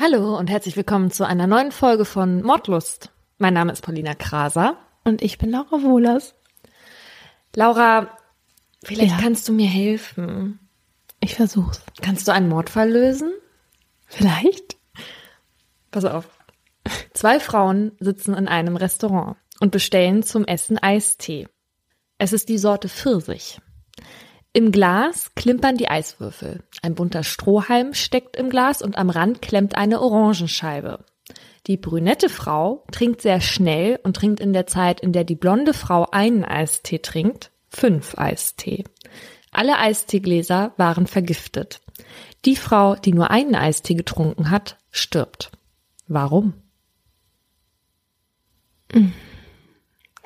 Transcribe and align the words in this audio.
Hallo 0.00 0.38
und 0.38 0.48
herzlich 0.48 0.76
willkommen 0.76 1.10
zu 1.10 1.26
einer 1.26 1.46
neuen 1.46 1.72
Folge 1.72 2.04
von 2.04 2.42
Mordlust. 2.42 3.10
Mein 3.38 3.54
Name 3.54 3.72
ist 3.72 3.82
Paulina 3.82 4.14
Kraser. 4.14 4.76
Und 5.04 5.22
ich 5.22 5.38
bin 5.38 5.50
Laura 5.50 5.82
Wohlers. 5.82 6.34
Laura, 7.54 8.16
vielleicht 8.84 9.12
Ja. 9.12 9.18
kannst 9.20 9.48
du 9.48 9.52
mir 9.52 9.66
helfen. 9.68 10.60
Ich 11.20 11.34
versuch's. 11.34 11.82
Kannst 12.00 12.28
du 12.28 12.32
einen 12.32 12.48
Mordfall 12.48 12.90
lösen? 12.90 13.32
Vielleicht? 14.06 14.76
Pass 15.90 16.04
auf. 16.04 16.28
Zwei 17.12 17.40
Frauen 17.40 17.92
sitzen 17.98 18.34
in 18.34 18.46
einem 18.46 18.76
Restaurant 18.76 19.36
und 19.60 19.72
bestellen 19.72 20.22
zum 20.22 20.44
Essen 20.44 20.78
Eistee. 20.78 21.48
Es 22.18 22.32
ist 22.32 22.48
die 22.48 22.58
Sorte 22.58 22.88
Pfirsich. 22.88 23.60
Im 24.58 24.72
Glas 24.72 25.36
klimpern 25.36 25.76
die 25.76 25.86
Eiswürfel. 25.88 26.64
Ein 26.82 26.96
bunter 26.96 27.22
Strohhalm 27.22 27.94
steckt 27.94 28.34
im 28.34 28.50
Glas 28.50 28.82
und 28.82 28.98
am 28.98 29.08
Rand 29.08 29.40
klemmt 29.40 29.76
eine 29.76 30.00
Orangenscheibe. 30.00 31.04
Die 31.68 31.76
brünette 31.76 32.28
Frau 32.28 32.84
trinkt 32.90 33.22
sehr 33.22 33.40
schnell 33.40 34.00
und 34.02 34.16
trinkt 34.16 34.40
in 34.40 34.52
der 34.52 34.66
Zeit, 34.66 34.98
in 34.98 35.12
der 35.12 35.22
die 35.22 35.36
blonde 35.36 35.74
Frau 35.74 36.08
einen 36.10 36.44
Eistee 36.44 36.98
trinkt, 36.98 37.52
fünf 37.68 38.18
Eistee. 38.18 38.82
Alle 39.52 39.78
Eisteegläser 39.78 40.72
waren 40.76 41.06
vergiftet. 41.06 41.80
Die 42.44 42.56
Frau, 42.56 42.96
die 42.96 43.12
nur 43.12 43.30
einen 43.30 43.54
Eistee 43.54 43.94
getrunken 43.94 44.50
hat, 44.50 44.76
stirbt. 44.90 45.52
Warum? 46.08 46.54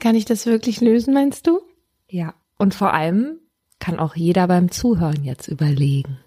Kann 0.00 0.14
ich 0.14 0.24
das 0.24 0.46
wirklich 0.46 0.80
lösen, 0.80 1.12
meinst 1.12 1.46
du? 1.46 1.60
Ja. 2.08 2.32
Und 2.56 2.74
vor 2.74 2.94
allem 2.94 3.41
kann 3.82 3.98
auch 3.98 4.14
jeder 4.14 4.46
beim 4.46 4.70
Zuhören 4.70 5.24
jetzt 5.24 5.48
überlegen. 5.48 6.20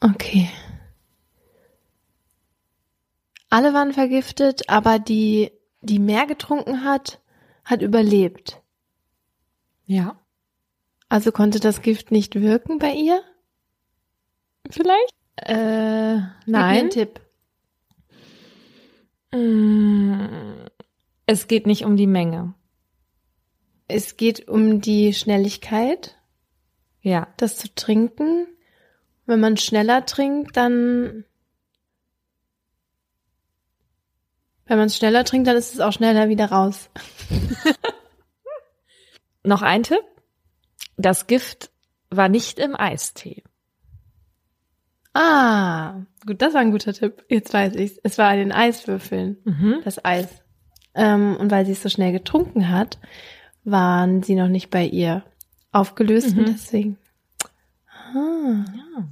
Okay. 0.00 0.50
Alle 3.48 3.72
waren 3.72 3.94
vergiftet, 3.94 4.68
aber 4.68 4.98
die, 4.98 5.50
die 5.80 5.98
mehr 5.98 6.26
getrunken 6.26 6.84
hat, 6.84 7.22
hat 7.64 7.80
überlebt. 7.80 8.60
Ja. 9.86 10.20
Also 11.08 11.32
konnte 11.32 11.60
das 11.60 11.80
Gift 11.80 12.10
nicht 12.10 12.34
wirken 12.34 12.78
bei 12.78 12.92
ihr? 12.92 13.22
Vielleicht? 14.68 15.14
Äh, 15.36 16.18
nein. 16.44 16.78
einen 16.78 16.90
Tipp. 16.90 17.20
Mm, 19.32 20.66
Es 21.24 21.48
geht 21.48 21.66
nicht 21.66 21.86
um 21.86 21.96
die 21.96 22.06
Menge. 22.06 22.52
Es 23.86 24.18
geht 24.18 24.46
um 24.46 24.82
die 24.82 25.14
Schnelligkeit, 25.14 26.17
Ja. 27.00 27.28
das 27.36 27.56
zu 27.56 27.74
trinken. 27.74 28.46
Wenn 29.26 29.40
man 29.40 29.56
schneller 29.56 30.04
trinkt, 30.06 30.56
dann. 30.56 31.24
Wenn 34.66 34.78
man 34.78 34.86
es 34.86 34.96
schneller 34.96 35.24
trinkt, 35.24 35.46
dann 35.48 35.56
ist 35.56 35.72
es 35.74 35.80
auch 35.80 35.92
schneller 35.92 36.28
wieder 36.28 36.46
raus. 36.50 36.90
Noch 39.42 39.62
ein 39.62 39.82
Tipp. 39.82 40.02
Das 40.96 41.26
Gift 41.26 41.70
war 42.10 42.28
nicht 42.28 42.58
im 42.58 42.74
Eistee. 42.78 43.42
Ah, 45.14 46.02
gut, 46.26 46.42
das 46.42 46.52
war 46.54 46.60
ein 46.60 46.70
guter 46.70 46.92
Tipp. 46.92 47.24
Jetzt 47.28 47.52
weiß 47.54 47.74
ich's. 47.76 47.98
Es 48.02 48.18
war 48.18 48.28
an 48.28 48.38
den 48.38 48.52
Eiswürfeln, 48.52 49.38
Mhm. 49.44 49.80
das 49.84 50.04
Eis. 50.04 50.28
Ähm, 50.94 51.36
und 51.38 51.50
weil 51.50 51.64
sie 51.66 51.72
es 51.72 51.82
so 51.82 51.88
schnell 51.88 52.12
getrunken 52.12 52.68
hat, 52.70 52.98
waren 53.64 54.22
sie 54.22 54.34
noch 54.34 54.48
nicht 54.48 54.70
bei 54.70 54.84
ihr 54.84 55.22
aufgelöst 55.72 56.34
Mhm. 56.34 56.38
und 56.40 56.48
deswegen. 56.48 56.98
Ah. 58.14 58.64
Ja. 58.74 59.08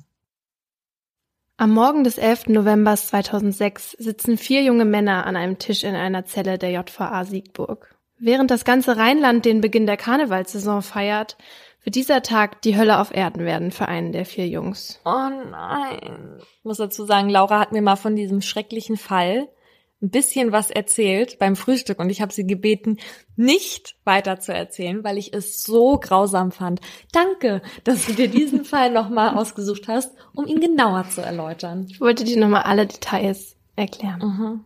Am 1.59 1.71
Morgen 1.71 2.05
des 2.05 2.19
11. 2.19 2.49
November 2.49 2.95
2006 2.97 3.93
sitzen 3.93 4.37
vier 4.37 4.63
junge 4.63 4.85
Männer 4.85 5.25
an 5.27 5.37
einem 5.37 5.59
Tisch 5.59 5.85
in 5.85 5.95
einer 5.95 6.27
Zelle 6.27 6.59
der 6.59 6.71
JVA 6.71 7.25
Siegburg. 7.25 7.95
Während 8.19 8.51
das 8.51 8.65
ganze 8.65 8.97
Rheinland 8.97 9.45
den 9.45 9.61
Beginn 9.61 9.87
der 9.87 9.97
Karnevalssaison 9.97 10.83
feiert, 10.83 11.37
wird 11.83 11.95
dieser 11.95 12.23
Tag 12.23 12.61
die 12.63 12.77
Hölle 12.77 12.99
auf 12.99 13.15
Erden 13.15 13.45
werden 13.45 13.71
für 13.71 13.87
einen 13.89 14.13
der 14.13 14.27
vier 14.27 14.49
Jungs. 14.49 15.01
Oh 15.05 15.29
nein. 15.51 16.39
Ich 16.59 16.65
muss 16.65 16.79
dazu 16.79 17.05
sagen, 17.05 17.29
Laura 17.31 17.59
hat 17.59 17.73
mir 17.73 17.83
mal 17.83 17.97
von 17.97 18.17
diesem 18.17 18.43
schrecklichen 18.43 18.97
Fall 18.97 19.49
ein 20.03 20.11
bisschen 20.11 20.53
was 20.53 20.71
erzählt 20.71 21.39
beim 21.39 21.57
Frühstück 21.57 21.99
und 21.99 22.11
ich 22.11 22.21
habe 22.21 22.33
sie 22.33 22.47
gebeten, 22.47 22.99
nicht 23.35 23.97
weiter 24.05 24.39
zu 24.39 24.53
erzählen, 24.53 25.03
weil 25.05 25.17
ich 25.17 25.33
es 25.33 25.63
so 25.63 25.99
grausam 25.99 26.53
fand. 26.53 26.81
Danke, 27.13 27.63
dass 27.85 28.07
du 28.07 28.13
dir 28.13 28.29
diesen 28.29 28.65
Fall 28.67 28.93
nochmal 28.93 29.37
ausgesucht 29.37 29.89
hast, 29.89 30.13
um 30.35 30.47
ihn 30.47 30.61
genauer 30.61 31.09
zu 31.09 31.23
erläutern. 31.23 31.87
Ich 31.89 32.01
wollte 32.01 32.25
dir 32.25 32.39
nochmal 32.39 32.63
alle 32.63 32.87
Details 32.87 33.57
erklären. 33.75 34.21
Mhm. 34.21 34.65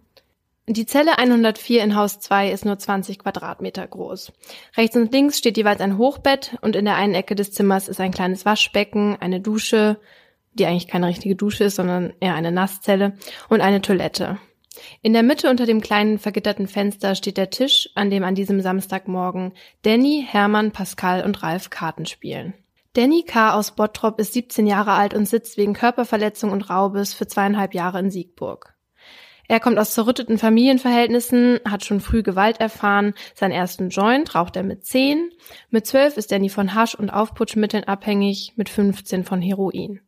Die 0.67 0.87
Zelle 0.87 1.19
104 1.19 1.83
in 1.83 1.97
Haus 1.97 2.21
2 2.21 2.53
ist 2.53 2.65
nur 2.65 2.79
20 2.79 3.19
Quadratmeter 3.19 3.87
groß. 3.87 4.33
Rechts 4.77 4.97
und 4.97 5.13
links 5.13 5.39
steht 5.39 5.57
jeweils 5.57 5.81
ein 5.81 5.99
Hochbett 5.99 6.59
und 6.61 6.77
in 6.77 6.85
der 6.85 6.95
einen 6.95 7.15
Ecke 7.15 7.35
des 7.35 7.53
Zimmers 7.53 7.89
ist 7.89 7.99
ein 7.99 8.13
kleines 8.13 8.45
Waschbecken, 8.45 9.17
eine 9.19 9.41
Dusche, 9.41 9.99
die 10.53 10.67
eigentlich 10.67 10.87
keine 10.87 11.09
richtige 11.09 11.35
Dusche 11.35 11.65
ist, 11.65 11.77
sondern 11.77 12.13
eher 12.21 12.35
eine 12.35 12.53
Nasszelle 12.53 13.15
und 13.49 13.61
eine 13.61 13.81
Toilette. 13.81 14.39
In 15.03 15.13
der 15.13 15.23
Mitte 15.23 15.51
unter 15.51 15.67
dem 15.67 15.81
kleinen 15.81 16.19
vergitterten 16.19 16.69
Fenster 16.69 17.15
steht 17.15 17.37
der 17.37 17.51
Tisch, 17.51 17.91
an 17.95 18.11
dem 18.11 18.25
an 18.25 18.35
diesem 18.35 18.61
Samstagmorgen 18.61 19.53
Danny, 19.83 20.27
Hermann, 20.29 20.73
Pascal 20.73 21.25
und 21.25 21.43
Ralf 21.43 21.71
Karten 21.71 22.07
spielen. 22.07 22.55
Danny 22.95 23.23
K. 23.23 23.53
aus 23.53 23.77
Bottrop 23.77 24.19
ist 24.19 24.33
17 24.33 24.67
Jahre 24.67 24.93
alt 24.93 25.15
und 25.15 25.27
sitzt 25.27 25.57
wegen 25.57 25.75
Körperverletzung 25.75 26.51
und 26.51 26.71
Raubes 26.71 27.15
für 27.15 27.29
zweieinhalb 27.29 27.73
Jahre 27.73 28.01
in 28.01 28.11
Siegburg. 28.11 28.75
Er 29.51 29.59
kommt 29.59 29.79
aus 29.79 29.95
zerrütteten 29.95 30.39
Familienverhältnissen, 30.39 31.59
hat 31.69 31.85
schon 31.85 32.01
früh 32.01 32.23
Gewalt 32.23 32.61
erfahren. 32.61 33.15
Seinen 33.35 33.51
ersten 33.51 33.89
Joint 33.91 34.35
raucht 34.37 34.55
er 34.55 34.63
mit 34.63 34.85
10. 34.85 35.31
Mit 35.71 35.87
12 35.87 36.17
ist 36.19 36.31
Danny 36.31 36.49
von 36.49 36.75
Hasch 36.75 36.95
und 36.95 37.11
Aufputschmitteln 37.11 37.83
abhängig, 37.83 38.53
mit 38.55 38.69
15 38.69 39.25
von 39.25 39.43
Heroin. 39.43 40.01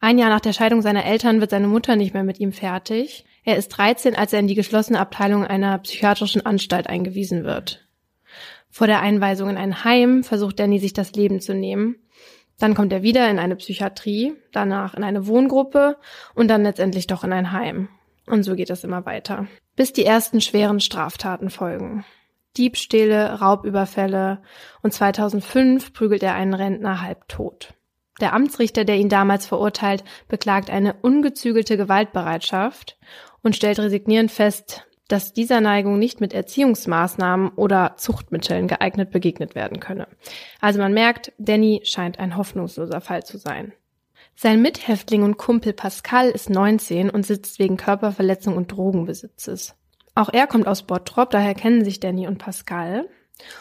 Ein 0.00 0.18
Jahr 0.18 0.30
nach 0.30 0.40
der 0.40 0.54
Scheidung 0.54 0.82
seiner 0.82 1.04
Eltern 1.04 1.40
wird 1.40 1.50
seine 1.50 1.68
Mutter 1.68 1.96
nicht 1.96 2.14
mehr 2.14 2.24
mit 2.24 2.40
ihm 2.40 2.52
fertig. 2.52 3.24
Er 3.46 3.56
ist 3.56 3.68
13, 3.68 4.16
als 4.16 4.32
er 4.32 4.40
in 4.40 4.48
die 4.48 4.56
geschlossene 4.56 4.98
Abteilung 4.98 5.46
einer 5.46 5.78
psychiatrischen 5.78 6.44
Anstalt 6.44 6.88
eingewiesen 6.88 7.44
wird. 7.44 7.86
Vor 8.70 8.88
der 8.88 9.00
Einweisung 9.00 9.48
in 9.48 9.56
ein 9.56 9.84
Heim 9.84 10.24
versucht 10.24 10.58
Danny 10.58 10.80
sich 10.80 10.94
das 10.94 11.12
Leben 11.12 11.40
zu 11.40 11.54
nehmen. 11.54 11.94
Dann 12.58 12.74
kommt 12.74 12.92
er 12.92 13.04
wieder 13.04 13.30
in 13.30 13.38
eine 13.38 13.54
Psychiatrie, 13.54 14.34
danach 14.50 14.94
in 14.94 15.04
eine 15.04 15.28
Wohngruppe 15.28 15.96
und 16.34 16.48
dann 16.48 16.64
letztendlich 16.64 17.06
doch 17.06 17.22
in 17.22 17.32
ein 17.32 17.52
Heim. 17.52 17.88
Und 18.26 18.42
so 18.42 18.56
geht 18.56 18.68
es 18.68 18.82
immer 18.82 19.06
weiter. 19.06 19.46
Bis 19.76 19.92
die 19.92 20.04
ersten 20.04 20.40
schweren 20.40 20.80
Straftaten 20.80 21.48
folgen. 21.48 22.04
Diebstähle, 22.56 23.40
Raubüberfälle 23.40 24.42
und 24.82 24.92
2005 24.92 25.92
prügelt 25.92 26.24
er 26.24 26.34
einen 26.34 26.54
Rentner 26.54 27.00
halbtot. 27.00 27.74
Der 28.20 28.32
Amtsrichter, 28.32 28.84
der 28.84 28.96
ihn 28.96 29.10
damals 29.10 29.46
verurteilt, 29.46 30.02
beklagt 30.26 30.70
eine 30.70 30.94
ungezügelte 30.94 31.76
Gewaltbereitschaft 31.76 32.96
und 33.46 33.54
stellt 33.54 33.78
resignierend 33.78 34.32
fest, 34.32 34.86
dass 35.06 35.32
dieser 35.32 35.60
Neigung 35.60 36.00
nicht 36.00 36.20
mit 36.20 36.34
Erziehungsmaßnahmen 36.34 37.50
oder 37.50 37.94
Zuchtmitteln 37.96 38.66
geeignet 38.66 39.12
begegnet 39.12 39.54
werden 39.54 39.78
könne. 39.78 40.08
Also 40.60 40.80
man 40.80 40.92
merkt, 40.92 41.32
Danny 41.38 41.80
scheint 41.84 42.18
ein 42.18 42.36
hoffnungsloser 42.36 43.00
Fall 43.00 43.24
zu 43.24 43.38
sein. 43.38 43.72
Sein 44.34 44.60
Mithäftling 44.60 45.22
und 45.22 45.38
Kumpel 45.38 45.74
Pascal 45.74 46.28
ist 46.30 46.50
19 46.50 47.08
und 47.08 47.24
sitzt 47.24 47.60
wegen 47.60 47.76
Körperverletzung 47.76 48.56
und 48.56 48.72
Drogenbesitzes. 48.72 49.76
Auch 50.16 50.30
er 50.32 50.48
kommt 50.48 50.66
aus 50.66 50.82
Bottrop, 50.82 51.30
daher 51.30 51.54
kennen 51.54 51.84
sich 51.84 52.00
Danny 52.00 52.26
und 52.26 52.38
Pascal. 52.38 53.08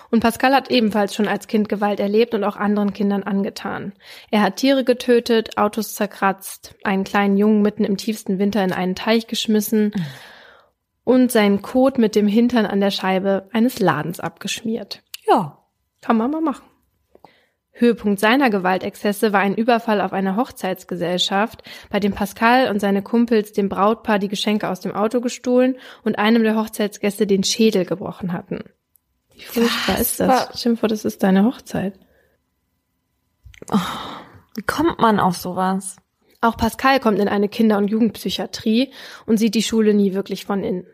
Und 0.10 0.22
Pascal 0.22 0.54
hat 0.54 0.72
ebenfalls 0.72 1.14
schon 1.14 1.28
als 1.28 1.48
Kind 1.48 1.68
Gewalt 1.68 2.00
erlebt 2.00 2.34
und 2.34 2.44
auch 2.44 2.56
anderen 2.56 2.94
Kindern 2.94 3.24
angetan. 3.24 3.94
Er 4.32 4.42
hat 4.42 4.58
Tiere 4.58 4.84
getötet, 4.84 5.58
Autos 5.58 5.96
zerkratzt, 5.96 6.76
einen 6.84 7.04
kleinen 7.04 7.38
Jungen 7.38 7.62
mitten 7.62 7.84
im 7.84 7.98
tiefsten 7.98 8.40
Winter 8.40 8.64
in 8.64 8.72
einen 8.72 8.96
Teich 8.96 9.28
geschmissen 9.28 9.92
und 11.04 11.32
seinen 11.32 11.62
Kot 11.62 11.98
mit 11.98 12.16
dem 12.16 12.28
Hintern 12.28 12.66
an 12.66 12.80
der 12.80 12.92
Scheibe 12.92 13.50
eines 13.52 13.80
Ladens 13.80 14.20
abgeschmiert. 14.20 15.04
Ja. 15.28 15.60
Kann 16.02 16.18
man 16.18 16.30
mal 16.30 16.42
machen. 16.42 16.66
Höhepunkt 17.72 18.20
seiner 18.20 18.50
Gewaltexzesse 18.50 19.34
war 19.34 19.42
ein 19.42 19.56
Überfall 19.56 20.00
auf 20.00 20.14
eine 20.14 20.38
Hochzeitsgesellschaft, 20.38 21.64
bei 21.90 22.00
dem 22.00 22.14
Pascal 22.14 22.70
und 22.70 22.80
seine 22.80 23.02
Kumpels 23.02 23.52
dem 23.52 23.68
Brautpaar 23.68 24.18
die 24.18 24.30
Geschenke 24.30 24.70
aus 24.70 24.80
dem 24.80 24.94
Auto 24.94 25.20
gestohlen 25.20 25.78
und 26.04 26.18
einem 26.18 26.44
der 26.44 26.56
Hochzeitsgäste 26.56 27.28
den 27.28 27.44
Schädel 27.44 27.84
gebrochen 27.84 28.32
hatten. 28.32 28.64
Wie 29.36 29.44
furchtbar 29.44 29.96
Was? 29.96 30.02
ist 30.02 30.20
das? 30.20 30.60
Stell 30.60 30.74
dir 30.74 30.78
vor, 30.78 30.90
das 30.90 31.06
ist 31.06 31.24
deine 31.24 31.44
Hochzeit. 31.46 32.00
Wie 34.56 34.62
kommt 34.62 35.00
man 35.00 35.20
auf 35.20 35.38
sowas? 35.38 35.98
Auch 36.42 36.58
Pascal 36.58 37.00
kommt 37.00 37.20
in 37.20 37.28
eine 37.28 37.50
Kinder- 37.50 37.78
und 37.78 37.88
Jugendpsychiatrie 37.88 38.92
und 39.26 39.38
sieht 39.38 39.56
die 39.56 39.64
Schule 39.64 39.94
nie 39.94 40.14
wirklich 40.14 40.46
von 40.46 40.64
innen. 40.64 40.86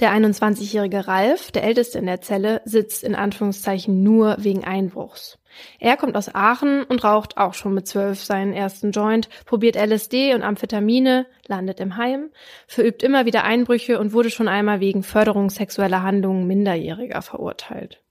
Der 0.00 0.12
21-jährige 0.12 1.06
Ralf, 1.06 1.52
der 1.52 1.64
älteste 1.64 1.98
in 1.98 2.06
der 2.06 2.20
Zelle, 2.20 2.62
sitzt 2.64 3.04
in 3.04 3.14
Anführungszeichen 3.14 4.02
nur 4.02 4.36
wegen 4.38 4.64
Einbruchs. 4.64 5.38
Er 5.78 5.96
kommt 5.96 6.16
aus 6.16 6.34
Aachen 6.34 6.82
und 6.84 7.04
raucht 7.04 7.36
auch 7.36 7.54
schon 7.54 7.74
mit 7.74 7.86
zwölf 7.86 8.22
seinen 8.22 8.52
ersten 8.52 8.90
Joint, 8.90 9.28
probiert 9.44 9.76
LSD 9.76 10.34
und 10.34 10.42
Amphetamine, 10.42 11.26
landet 11.46 11.80
im 11.80 11.96
Heim, 11.96 12.30
verübt 12.66 13.02
immer 13.02 13.26
wieder 13.26 13.44
Einbrüche 13.44 13.98
und 13.98 14.12
wurde 14.12 14.30
schon 14.30 14.48
einmal 14.48 14.80
wegen 14.80 15.02
Förderung 15.02 15.50
sexueller 15.50 16.02
Handlungen 16.02 16.46
Minderjähriger 16.46 17.20
verurteilt. 17.22 18.02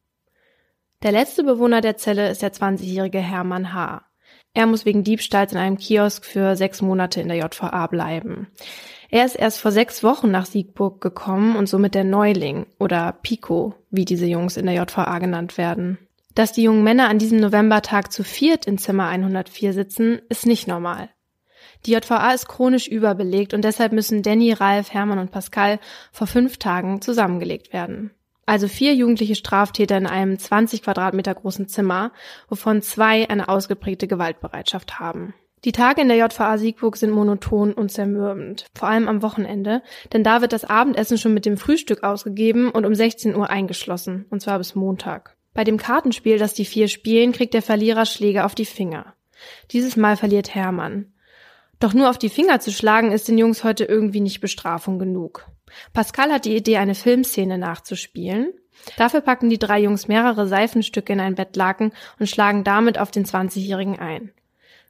Der 1.03 1.11
letzte 1.11 1.43
Bewohner 1.43 1.81
der 1.81 1.97
Zelle 1.97 2.29
ist 2.29 2.43
der 2.43 2.53
20-jährige 2.53 3.19
Hermann 3.19 3.73
H. 3.73 4.05
Er 4.53 4.67
muss 4.67 4.85
wegen 4.85 5.03
Diebstahls 5.03 5.53
in 5.53 5.57
einem 5.57 5.77
Kiosk 5.77 6.25
für 6.25 6.55
sechs 6.55 6.81
Monate 6.81 7.21
in 7.21 7.29
der 7.29 7.37
JVA 7.37 7.87
bleiben. 7.87 8.47
Er 9.13 9.25
ist 9.25 9.35
erst 9.35 9.59
vor 9.59 9.71
sechs 9.71 10.03
Wochen 10.03 10.31
nach 10.31 10.45
Siegburg 10.45 11.01
gekommen 11.01 11.57
und 11.57 11.67
somit 11.67 11.95
der 11.95 12.05
Neuling 12.05 12.65
oder 12.79 13.11
Pico, 13.21 13.75
wie 13.89 14.05
diese 14.05 14.25
Jungs 14.25 14.55
in 14.55 14.65
der 14.65 14.75
JVA 14.75 15.19
genannt 15.19 15.57
werden. 15.57 15.97
Dass 16.33 16.53
die 16.53 16.63
jungen 16.63 16.85
Männer 16.85 17.09
an 17.09 17.19
diesem 17.19 17.41
Novembertag 17.41 18.13
zu 18.13 18.23
viert 18.23 18.65
in 18.65 18.77
Zimmer 18.77 19.07
104 19.07 19.73
sitzen, 19.73 20.21
ist 20.29 20.45
nicht 20.45 20.65
normal. 20.65 21.09
Die 21.85 21.91
JVA 21.91 22.31
ist 22.31 22.47
chronisch 22.47 22.87
überbelegt 22.87 23.53
und 23.53 23.65
deshalb 23.65 23.91
müssen 23.91 24.23
Danny, 24.23 24.53
Ralf, 24.53 24.93
Hermann 24.93 25.19
und 25.19 25.31
Pascal 25.31 25.79
vor 26.13 26.27
fünf 26.27 26.57
Tagen 26.57 27.01
zusammengelegt 27.01 27.73
werden. 27.73 28.11
Also 28.45 28.69
vier 28.69 28.95
jugendliche 28.95 29.35
Straftäter 29.35 29.97
in 29.97 30.07
einem 30.07 30.39
20 30.39 30.83
Quadratmeter 30.83 31.35
großen 31.35 31.67
Zimmer, 31.67 32.13
wovon 32.47 32.81
zwei 32.81 33.29
eine 33.29 33.49
ausgeprägte 33.49 34.07
Gewaltbereitschaft 34.07 34.99
haben. 34.99 35.33
Die 35.63 35.71
Tage 35.71 36.01
in 36.01 36.07
der 36.07 36.17
JVA 36.17 36.57
Siegburg 36.57 36.97
sind 36.97 37.11
monoton 37.11 37.73
und 37.73 37.91
zermürbend, 37.91 38.65
vor 38.73 38.89
allem 38.89 39.07
am 39.07 39.21
Wochenende, 39.21 39.83
denn 40.11 40.23
da 40.23 40.41
wird 40.41 40.53
das 40.53 40.65
Abendessen 40.65 41.19
schon 41.19 41.35
mit 41.35 41.45
dem 41.45 41.57
Frühstück 41.57 42.03
ausgegeben 42.03 42.71
und 42.71 42.85
um 42.85 42.95
16 42.95 43.35
Uhr 43.35 43.49
eingeschlossen, 43.49 44.25
und 44.31 44.41
zwar 44.41 44.57
bis 44.57 44.73
Montag. 44.73 45.35
Bei 45.53 45.63
dem 45.63 45.77
Kartenspiel, 45.77 46.39
das 46.39 46.55
die 46.55 46.65
vier 46.65 46.87
spielen, 46.87 47.31
kriegt 47.31 47.53
der 47.53 47.61
Verlierer 47.61 48.07
Schläge 48.07 48.45
auf 48.45 48.55
die 48.55 48.65
Finger. 48.65 49.13
Dieses 49.69 49.97
Mal 49.97 50.17
verliert 50.17 50.55
Hermann. 50.55 51.13
Doch 51.79 51.93
nur 51.93 52.09
auf 52.09 52.17
die 52.17 52.29
Finger 52.29 52.59
zu 52.59 52.71
schlagen 52.71 53.11
ist 53.11 53.27
den 53.27 53.37
Jungs 53.37 53.63
heute 53.63 53.85
irgendwie 53.85 54.21
nicht 54.21 54.39
Bestrafung 54.39 54.97
genug. 54.97 55.47
Pascal 55.93 56.31
hat 56.31 56.45
die 56.45 56.55
Idee, 56.55 56.77
eine 56.77 56.95
Filmszene 56.95 57.57
nachzuspielen. 57.57 58.53
Dafür 58.97 59.21
packen 59.21 59.49
die 59.49 59.59
drei 59.59 59.79
Jungs 59.79 60.07
mehrere 60.07 60.47
Seifenstücke 60.47 61.13
in 61.13 61.19
ein 61.19 61.35
Bettlaken 61.35 61.91
und 62.19 62.27
schlagen 62.27 62.63
damit 62.63 62.97
auf 62.97 63.11
den 63.11 63.25
20-Jährigen 63.25 63.99
ein. 63.99 64.31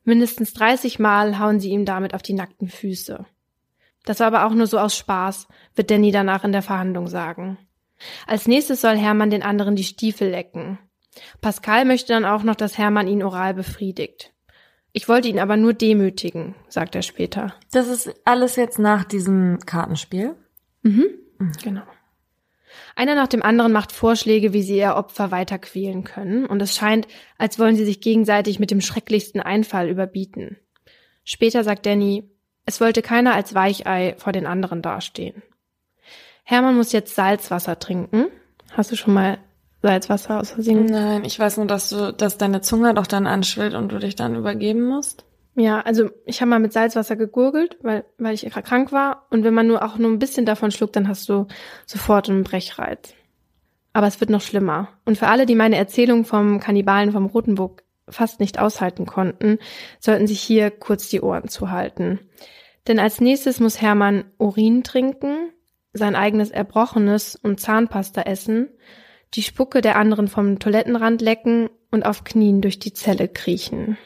Mindestens 0.04 0.54
30 0.54 1.00
Mal 1.00 1.40
hauen 1.40 1.60
sie 1.60 1.70
ihm 1.70 1.86
damit 1.86 2.14
auf 2.14 2.22
die 2.22 2.34
nackten 2.34 2.68
Füße. 2.68 3.26
Das 4.06 4.20
war 4.20 4.28
aber 4.28 4.46
auch 4.46 4.54
nur 4.54 4.68
so 4.68 4.80
aus 4.80 4.98
Spaß, 4.98 5.48
wird 5.76 5.92
Danny 5.92 6.12
danach 6.12 6.44
in 6.44 6.52
der 6.52 6.64
Verhandlung 6.64 7.08
sagen. 7.08 7.58
Als 8.26 8.48
nächstes 8.48 8.82
soll 8.82 8.98
Hermann 8.98 9.30
den 9.30 9.44
anderen 9.44 9.76
die 9.76 9.84
Stiefel 9.84 10.30
lecken. 10.30 10.80
Pascal 11.42 11.86
möchte 11.86 12.14
dann 12.14 12.26
auch 12.26 12.44
noch, 12.44 12.56
dass 12.56 12.78
Hermann 12.78 13.08
ihn 13.08 13.22
oral 13.22 13.54
befriedigt. 13.54 14.34
Ich 14.94 15.08
wollte 15.08 15.28
ihn 15.28 15.40
aber 15.40 15.56
nur 15.56 15.74
demütigen, 15.74 16.56
sagt 16.68 16.96
er 16.96 17.02
später. 17.02 17.54
Das 17.72 17.88
ist 17.88 18.14
alles 18.26 18.56
jetzt 18.56 18.80
nach 18.80 19.04
diesem 19.04 19.60
Kartenspiel? 19.66 20.36
Mhm. 20.82 21.06
mhm. 21.38 21.52
Genau. 21.64 21.84
Einer 22.96 23.16
nach 23.16 23.28
dem 23.28 23.44
anderen 23.44 23.72
macht 23.72 23.92
Vorschläge, 23.92 24.54
wie 24.54 24.62
sie 24.62 24.78
ihr 24.78 24.96
Opfer 24.96 25.32
weiter 25.32 25.60
quälen 25.60 26.04
können, 26.04 26.46
und 26.46 26.62
es 26.62 26.76
scheint, 26.76 27.08
als 27.38 27.60
wollen 27.60 27.76
sie 27.76 27.86
sich 27.86 28.02
gegenseitig 28.02 28.60
mit 28.60 28.72
dem 28.72 28.82
schrecklichsten 28.82 29.42
Einfall 29.42 29.90
überbieten. 29.90 30.58
Später 31.24 31.64
sagt 31.64 31.86
Danny, 31.86 32.30
es 32.66 32.82
wollte 32.82 33.02
keiner 33.02 33.34
als 33.34 33.54
Weichei 33.56 34.16
vor 34.18 34.34
den 34.34 34.46
anderen 34.46 34.82
dastehen. 34.82 35.42
Hermann 36.44 36.76
muss 36.76 36.92
jetzt 36.92 37.16
Salzwasser 37.16 37.80
trinken. 37.80 38.28
Hast 38.72 38.92
du 38.92 38.96
schon 38.96 39.14
mal 39.14 39.38
Salzwasser 39.82 40.40
aus 40.40 40.52
Versehen? 40.52 40.86
Nein, 40.86 41.24
ich 41.26 41.40
weiß 41.40 41.58
nur, 41.58 41.68
dass 41.68 41.90
du, 41.90 42.14
dass 42.14 42.38
deine 42.38 42.62
Zunge 42.62 42.94
doch 42.94 43.08
dann 43.08 43.28
anschwillt 43.28 43.74
und 43.74 43.92
du 43.92 44.00
dich 44.00 44.16
dann 44.16 44.36
übergeben 44.36 44.84
musst. 44.84 45.26
Ja, 45.56 45.82
also 45.82 46.10
ich 46.26 46.40
habe 46.42 46.50
mal 46.50 46.60
mit 46.60 46.72
Salzwasser 46.72 47.18
gegurgelt, 47.18 47.78
weil, 47.82 48.06
weil 48.18 48.34
ich 48.34 48.50
krank 48.50 48.92
war. 48.92 49.28
Und 49.30 49.44
wenn 49.44 49.54
man 49.54 49.68
nur 49.68 49.84
auch 49.84 49.98
nur 49.98 50.10
ein 50.10 50.20
bisschen 50.20 50.46
davon 50.46 50.72
schluckt, 50.72 50.96
dann 50.96 51.08
hast 51.08 51.28
du 51.28 51.48
sofort 51.86 52.30
einen 52.30 52.44
Brechreiz. 52.44 53.14
Aber 53.94 54.08
es 54.08 54.22
wird 54.22 54.30
noch 54.30 54.42
schlimmer. 54.42 54.90
Und 55.04 55.18
für 55.18 55.28
alle, 55.28 55.46
die 55.46 55.56
meine 55.56 55.76
Erzählung 55.76 56.24
vom 56.24 56.62
Kannibalen 56.62 57.12
vom 57.12 57.26
Rotenburg 57.26 57.84
fast 58.08 58.40
nicht 58.40 58.60
aushalten 58.60 59.06
konnten, 59.06 59.60
sollten 60.00 60.28
sich 60.28 60.42
hier 60.42 60.72
kurz 60.72 61.10
die 61.10 61.22
Ohren 61.22 61.50
zuhalten. 61.50 62.20
Denn 62.88 63.00
als 63.00 63.20
nächstes 63.20 63.60
muss 63.60 63.82
Hermann 63.82 64.26
Urin 64.38 64.84
trinken, 64.84 65.52
sein 65.94 66.16
eigenes 66.16 66.52
Erbrochenes 66.52 67.36
und 67.36 67.60
Zahnpasta 67.60 68.22
essen, 68.22 68.70
die 69.34 69.44
Spucke 69.44 69.82
der 69.82 69.98
anderen 69.98 70.30
vom 70.30 70.60
Toilettenrand 70.60 71.22
lecken 71.22 71.70
und 71.92 72.06
auf 72.06 72.24
Knien 72.24 72.62
durch 72.62 72.80
die 72.80 72.94
Zelle 72.94 73.28
kriechen 73.28 73.98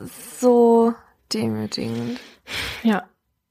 so 0.00 0.94
demütigend. 1.32 2.20
Ja. 2.82 3.08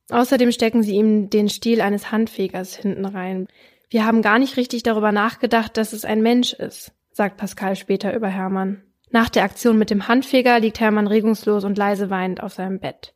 Außerdem 0.09 0.51
stecken 0.51 0.81
sie 0.81 0.95
ihm 0.95 1.29
den 1.29 1.49
Stiel 1.49 1.81
eines 1.81 2.11
Handfegers 2.11 2.75
hinten 2.75 3.05
rein. 3.05 3.47
Wir 3.89 4.05
haben 4.05 4.21
gar 4.21 4.39
nicht 4.39 4.57
richtig 4.57 4.83
darüber 4.83 5.11
nachgedacht, 5.11 5.77
dass 5.77 5.93
es 5.93 6.03
ein 6.03 6.21
Mensch 6.21 6.53
ist, 6.53 6.91
sagt 7.11 7.37
Pascal 7.37 7.75
später 7.75 8.15
über 8.15 8.27
Hermann. 8.27 8.83
Nach 9.11 9.29
der 9.29 9.43
Aktion 9.43 9.77
mit 9.77 9.89
dem 9.89 10.07
Handfeger 10.07 10.59
liegt 10.59 10.79
Hermann 10.79 11.07
regungslos 11.07 11.63
und 11.63 11.77
leise 11.77 12.09
weinend 12.09 12.41
auf 12.41 12.53
seinem 12.53 12.79
Bett. 12.79 13.13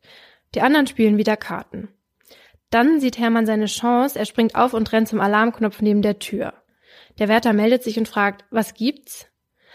Die 0.54 0.60
anderen 0.60 0.86
spielen 0.86 1.18
wieder 1.18 1.36
Karten. 1.36 1.88
Dann 2.70 3.00
sieht 3.00 3.18
Hermann 3.18 3.46
seine 3.46 3.66
Chance, 3.66 4.18
er 4.18 4.24
springt 4.24 4.56
auf 4.56 4.74
und 4.74 4.92
rennt 4.92 5.08
zum 5.08 5.20
Alarmknopf 5.20 5.80
neben 5.80 6.02
der 6.02 6.18
Tür. 6.18 6.54
Der 7.18 7.28
Wärter 7.28 7.52
meldet 7.52 7.84
sich 7.84 7.98
und 7.98 8.08
fragt, 8.08 8.44
was 8.50 8.74
gibt's? 8.74 9.28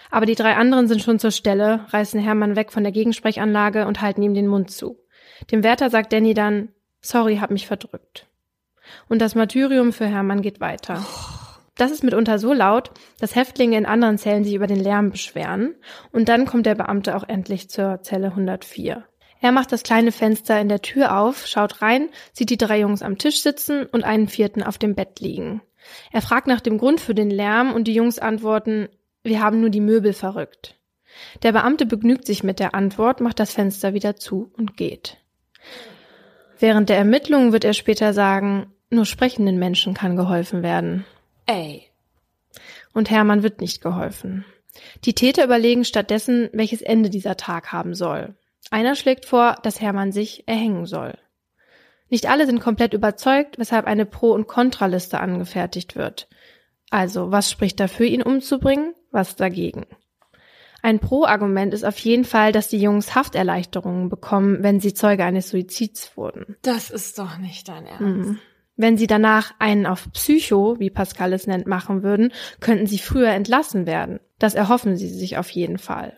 Aber 0.09 0.25
die 0.25 0.35
drei 0.35 0.55
anderen 0.55 0.87
sind 0.87 1.01
schon 1.01 1.19
zur 1.19 1.31
Stelle, 1.31 1.85
reißen 1.89 2.19
Hermann 2.19 2.55
weg 2.55 2.71
von 2.71 2.83
der 2.83 2.91
Gegensprechanlage 2.91 3.85
und 3.85 4.01
halten 4.01 4.23
ihm 4.23 4.33
den 4.33 4.47
Mund 4.47 4.71
zu. 4.71 4.97
Dem 5.51 5.63
Wärter 5.63 5.89
sagt 5.89 6.11
Danny 6.13 6.33
dann, 6.33 6.69
sorry, 7.01 7.37
hab 7.37 7.51
mich 7.51 7.67
verdrückt. 7.67 8.27
Und 9.07 9.21
das 9.21 9.35
Martyrium 9.35 9.93
für 9.93 10.07
Hermann 10.07 10.41
geht 10.41 10.59
weiter. 10.59 11.05
Das 11.75 11.91
ist 11.91 12.03
mitunter 12.03 12.39
so 12.39 12.51
laut, 12.51 12.91
dass 13.19 13.35
Häftlinge 13.35 13.77
in 13.77 13.85
anderen 13.85 14.17
Zellen 14.17 14.43
sich 14.43 14.53
über 14.53 14.67
den 14.67 14.83
Lärm 14.83 15.11
beschweren. 15.11 15.75
Und 16.11 16.27
dann 16.27 16.45
kommt 16.45 16.65
der 16.65 16.75
Beamte 16.75 17.15
auch 17.15 17.23
endlich 17.27 17.69
zur 17.69 18.01
Zelle 18.01 18.27
104. 18.27 19.05
Er 19.41 19.51
macht 19.53 19.71
das 19.71 19.83
kleine 19.83 20.11
Fenster 20.11 20.59
in 20.59 20.67
der 20.67 20.81
Tür 20.81 21.17
auf, 21.17 21.47
schaut 21.47 21.81
rein, 21.81 22.09
sieht 22.33 22.49
die 22.49 22.57
drei 22.57 22.81
Jungs 22.81 23.01
am 23.01 23.17
Tisch 23.17 23.41
sitzen 23.41 23.85
und 23.85 24.03
einen 24.03 24.27
vierten 24.27 24.63
auf 24.63 24.77
dem 24.77 24.95
Bett 24.95 25.21
liegen. 25.21 25.61
Er 26.11 26.21
fragt 26.21 26.47
nach 26.47 26.59
dem 26.59 26.77
Grund 26.77 26.99
für 26.99 27.15
den 27.15 27.31
Lärm 27.31 27.71
und 27.71 27.85
die 27.85 27.93
Jungs 27.93 28.19
antworten, 28.19 28.89
wir 29.23 29.41
haben 29.41 29.61
nur 29.61 29.69
die 29.69 29.81
Möbel 29.81 30.13
verrückt. 30.13 30.75
Der 31.43 31.51
Beamte 31.51 31.85
begnügt 31.85 32.25
sich 32.25 32.43
mit 32.43 32.59
der 32.59 32.73
Antwort, 32.73 33.21
macht 33.21 33.39
das 33.39 33.53
Fenster 33.53 33.93
wieder 33.93 34.15
zu 34.15 34.51
und 34.57 34.77
geht. 34.77 35.17
Während 36.59 36.89
der 36.89 36.97
Ermittlungen 36.97 37.53
wird 37.53 37.63
er 37.63 37.73
später 37.73 38.13
sagen, 38.13 38.73
nur 38.89 39.05
sprechenden 39.05 39.59
Menschen 39.59 39.93
kann 39.93 40.15
geholfen 40.15 40.63
werden. 40.63 41.05
Ey. 41.45 41.83
Und 42.93 43.09
Hermann 43.09 43.43
wird 43.43 43.61
nicht 43.61 43.81
geholfen. 43.81 44.45
Die 45.05 45.13
Täter 45.13 45.43
überlegen 45.43 45.85
stattdessen, 45.85 46.49
welches 46.53 46.81
Ende 46.81 47.09
dieser 47.09 47.37
Tag 47.37 47.71
haben 47.71 47.93
soll. 47.93 48.35
Einer 48.71 48.95
schlägt 48.95 49.25
vor, 49.25 49.57
dass 49.63 49.81
Hermann 49.81 50.11
sich 50.11 50.47
erhängen 50.47 50.85
soll. 50.85 51.17
Nicht 52.09 52.29
alle 52.29 52.45
sind 52.45 52.59
komplett 52.59 52.93
überzeugt, 52.93 53.59
weshalb 53.59 53.85
eine 53.85 54.05
Pro- 54.05 54.33
und 54.33 54.47
Kontraliste 54.47 55.19
angefertigt 55.19 55.95
wird. 55.95 56.27
Also, 56.89 57.31
was 57.31 57.51
spricht 57.51 57.79
dafür, 57.79 58.07
ihn 58.07 58.23
umzubringen? 58.23 58.93
Was 59.11 59.35
dagegen? 59.35 59.85
Ein 60.81 60.99
Pro-Argument 60.99 61.73
ist 61.73 61.83
auf 61.83 61.97
jeden 61.99 62.23
Fall, 62.23 62.51
dass 62.51 62.69
die 62.69 62.79
Jungs 62.79 63.15
Hafterleichterungen 63.15 64.09
bekommen, 64.09 64.63
wenn 64.63 64.79
sie 64.79 64.93
Zeuge 64.93 65.25
eines 65.25 65.49
Suizids 65.49 66.15
wurden. 66.15 66.55
Das 66.61 66.89
ist 66.89 67.19
doch 67.19 67.37
nicht 67.37 67.67
dein 67.67 67.85
Ernst. 67.85 68.01
Mhm. 68.01 68.39
Wenn 68.77 68.97
sie 68.97 69.07
danach 69.07 69.53
einen 69.59 69.85
auf 69.85 70.09
Psycho, 70.13 70.79
wie 70.79 70.89
Pascal 70.89 71.33
es 71.33 71.47
nennt, 71.47 71.67
machen 71.67 72.01
würden, 72.01 72.31
könnten 72.61 72.87
sie 72.87 72.97
früher 72.97 73.27
entlassen 73.27 73.85
werden. 73.85 74.21
Das 74.37 74.55
erhoffen 74.55 74.95
sie 74.95 75.09
sich 75.09 75.37
auf 75.37 75.49
jeden 75.49 75.79
Fall. 75.79 76.13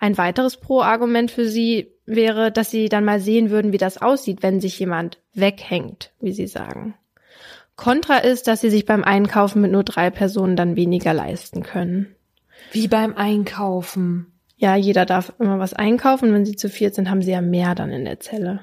Ein 0.00 0.16
weiteres 0.16 0.56
Pro-Argument 0.56 1.30
für 1.30 1.46
sie 1.46 1.92
wäre, 2.06 2.50
dass 2.50 2.70
sie 2.70 2.88
dann 2.88 3.04
mal 3.04 3.20
sehen 3.20 3.50
würden, 3.50 3.72
wie 3.72 3.78
das 3.78 3.98
aussieht, 3.98 4.42
wenn 4.42 4.58
sich 4.62 4.78
jemand 4.78 5.18
weghängt, 5.34 6.12
wie 6.20 6.32
sie 6.32 6.46
sagen. 6.46 6.94
Kontra 7.76 8.16
ist, 8.16 8.46
dass 8.46 8.62
sie 8.62 8.70
sich 8.70 8.86
beim 8.86 9.04
Einkaufen 9.04 9.60
mit 9.60 9.70
nur 9.70 9.84
drei 9.84 10.08
Personen 10.08 10.56
dann 10.56 10.76
weniger 10.76 11.12
leisten 11.12 11.62
können. 11.62 12.14
Wie 12.72 12.88
beim 12.88 13.16
Einkaufen. 13.16 14.32
Ja, 14.56 14.76
jeder 14.76 15.06
darf 15.06 15.32
immer 15.38 15.58
was 15.58 15.74
einkaufen. 15.74 16.32
Wenn 16.32 16.44
sie 16.44 16.56
zu 16.56 16.68
viert 16.68 16.94
sind, 16.94 17.10
haben 17.10 17.22
sie 17.22 17.30
ja 17.30 17.40
mehr 17.40 17.74
dann 17.74 17.90
in 17.90 18.04
der 18.04 18.20
Zelle. 18.20 18.60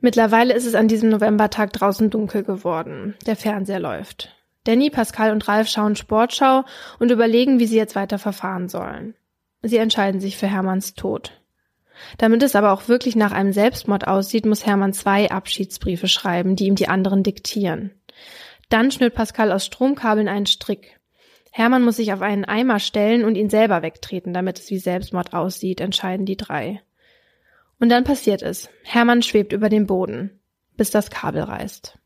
Mittlerweile 0.00 0.54
ist 0.54 0.66
es 0.66 0.74
an 0.74 0.88
diesem 0.88 1.10
Novembertag 1.10 1.72
draußen 1.72 2.08
dunkel 2.08 2.42
geworden. 2.42 3.16
Der 3.26 3.36
Fernseher 3.36 3.80
läuft. 3.80 4.34
Danny, 4.64 4.90
Pascal 4.90 5.32
und 5.32 5.46
Ralf 5.48 5.68
schauen 5.68 5.96
Sportschau 5.96 6.64
und 6.98 7.10
überlegen, 7.10 7.58
wie 7.58 7.66
sie 7.66 7.76
jetzt 7.76 7.96
weiter 7.96 8.18
verfahren 8.18 8.68
sollen. 8.68 9.14
Sie 9.62 9.76
entscheiden 9.76 10.20
sich 10.20 10.36
für 10.36 10.46
Hermanns 10.46 10.94
Tod. 10.94 11.32
Damit 12.18 12.42
es 12.42 12.56
aber 12.56 12.72
auch 12.72 12.88
wirklich 12.88 13.16
nach 13.16 13.32
einem 13.32 13.52
Selbstmord 13.52 14.06
aussieht, 14.06 14.46
muss 14.46 14.64
Hermann 14.64 14.92
zwei 14.92 15.30
Abschiedsbriefe 15.30 16.08
schreiben, 16.08 16.56
die 16.56 16.66
ihm 16.66 16.74
die 16.74 16.88
anderen 16.88 17.22
diktieren. 17.22 17.90
Dann 18.68 18.90
schnürt 18.90 19.14
Pascal 19.14 19.52
aus 19.52 19.66
Stromkabeln 19.66 20.28
einen 20.28 20.46
Strick. 20.46 20.99
Hermann 21.50 21.82
muss 21.82 21.96
sich 21.96 22.12
auf 22.12 22.22
einen 22.22 22.44
Eimer 22.44 22.78
stellen 22.78 23.24
und 23.24 23.34
ihn 23.34 23.50
selber 23.50 23.82
wegtreten, 23.82 24.32
damit 24.32 24.58
es 24.58 24.70
wie 24.70 24.78
Selbstmord 24.78 25.34
aussieht, 25.34 25.80
entscheiden 25.80 26.26
die 26.26 26.36
drei. 26.36 26.80
Und 27.80 27.88
dann 27.88 28.04
passiert 28.04 28.42
es. 28.42 28.68
Hermann 28.84 29.22
schwebt 29.22 29.52
über 29.52 29.68
dem 29.68 29.86
Boden, 29.86 30.40
bis 30.76 30.90
das 30.90 31.10
Kabel 31.10 31.42
reißt. 31.42 31.98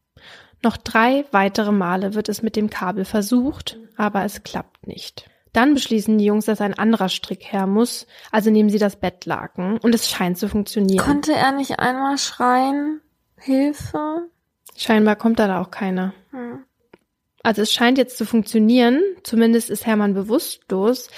Noch 0.62 0.76
drei 0.78 1.26
weitere 1.30 1.72
Male 1.72 2.14
wird 2.14 2.28
es 2.28 2.42
mit 2.42 2.56
dem 2.56 2.70
Kabel 2.70 3.04
versucht, 3.04 3.78
aber 3.96 4.24
es 4.24 4.44
klappt 4.44 4.86
nicht. 4.86 5.28
Dann 5.52 5.74
beschließen 5.74 6.18
die 6.18 6.24
Jungs, 6.24 6.46
dass 6.46 6.60
ein 6.60 6.74
anderer 6.74 7.08
Strick 7.08 7.52
her 7.52 7.66
muss, 7.66 8.06
also 8.32 8.50
nehmen 8.50 8.70
sie 8.70 8.78
das 8.78 8.96
Bettlaken 8.96 9.78
und 9.78 9.94
es 9.94 10.08
scheint 10.08 10.38
zu 10.38 10.48
funktionieren. 10.48 11.04
Konnte 11.04 11.32
er 11.32 11.52
nicht 11.52 11.78
einmal 11.78 12.18
schreien? 12.18 13.00
Hilfe? 13.36 14.28
Scheinbar 14.76 15.16
kommt 15.16 15.38
da 15.38 15.60
auch 15.60 15.70
keiner. 15.70 16.14
Hm. 16.30 16.64
Also 17.44 17.62
es 17.62 17.72
scheint 17.72 17.98
jetzt 17.98 18.16
zu 18.16 18.24
funktionieren, 18.24 19.00
zumindest 19.22 19.68
ist 19.68 19.86
Hermann 19.86 20.14
bewusstlos, 20.14 21.08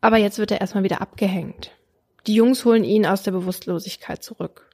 aber 0.00 0.16
jetzt 0.16 0.38
wird 0.38 0.50
er 0.50 0.60
erstmal 0.60 0.84
wieder 0.84 1.02
abgehängt. 1.02 1.70
Die 2.26 2.34
Jungs 2.34 2.64
holen 2.64 2.82
ihn 2.82 3.06
aus 3.06 3.22
der 3.22 3.32
Bewusstlosigkeit 3.32 4.22
zurück. 4.22 4.70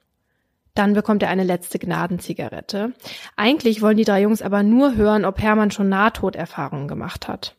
Dann 0.75 0.93
bekommt 0.93 1.21
er 1.21 1.29
eine 1.29 1.43
letzte 1.43 1.77
Gnadenzigarette. 1.77 2.93
Eigentlich 3.35 3.81
wollen 3.81 3.97
die 3.97 4.05
drei 4.05 4.21
Jungs 4.21 4.41
aber 4.41 4.63
nur 4.63 4.95
hören, 4.95 5.25
ob 5.25 5.39
Hermann 5.39 5.71
schon 5.71 5.89
Nahtoderfahrungen 5.89 6.87
gemacht 6.87 7.27
hat. 7.27 7.57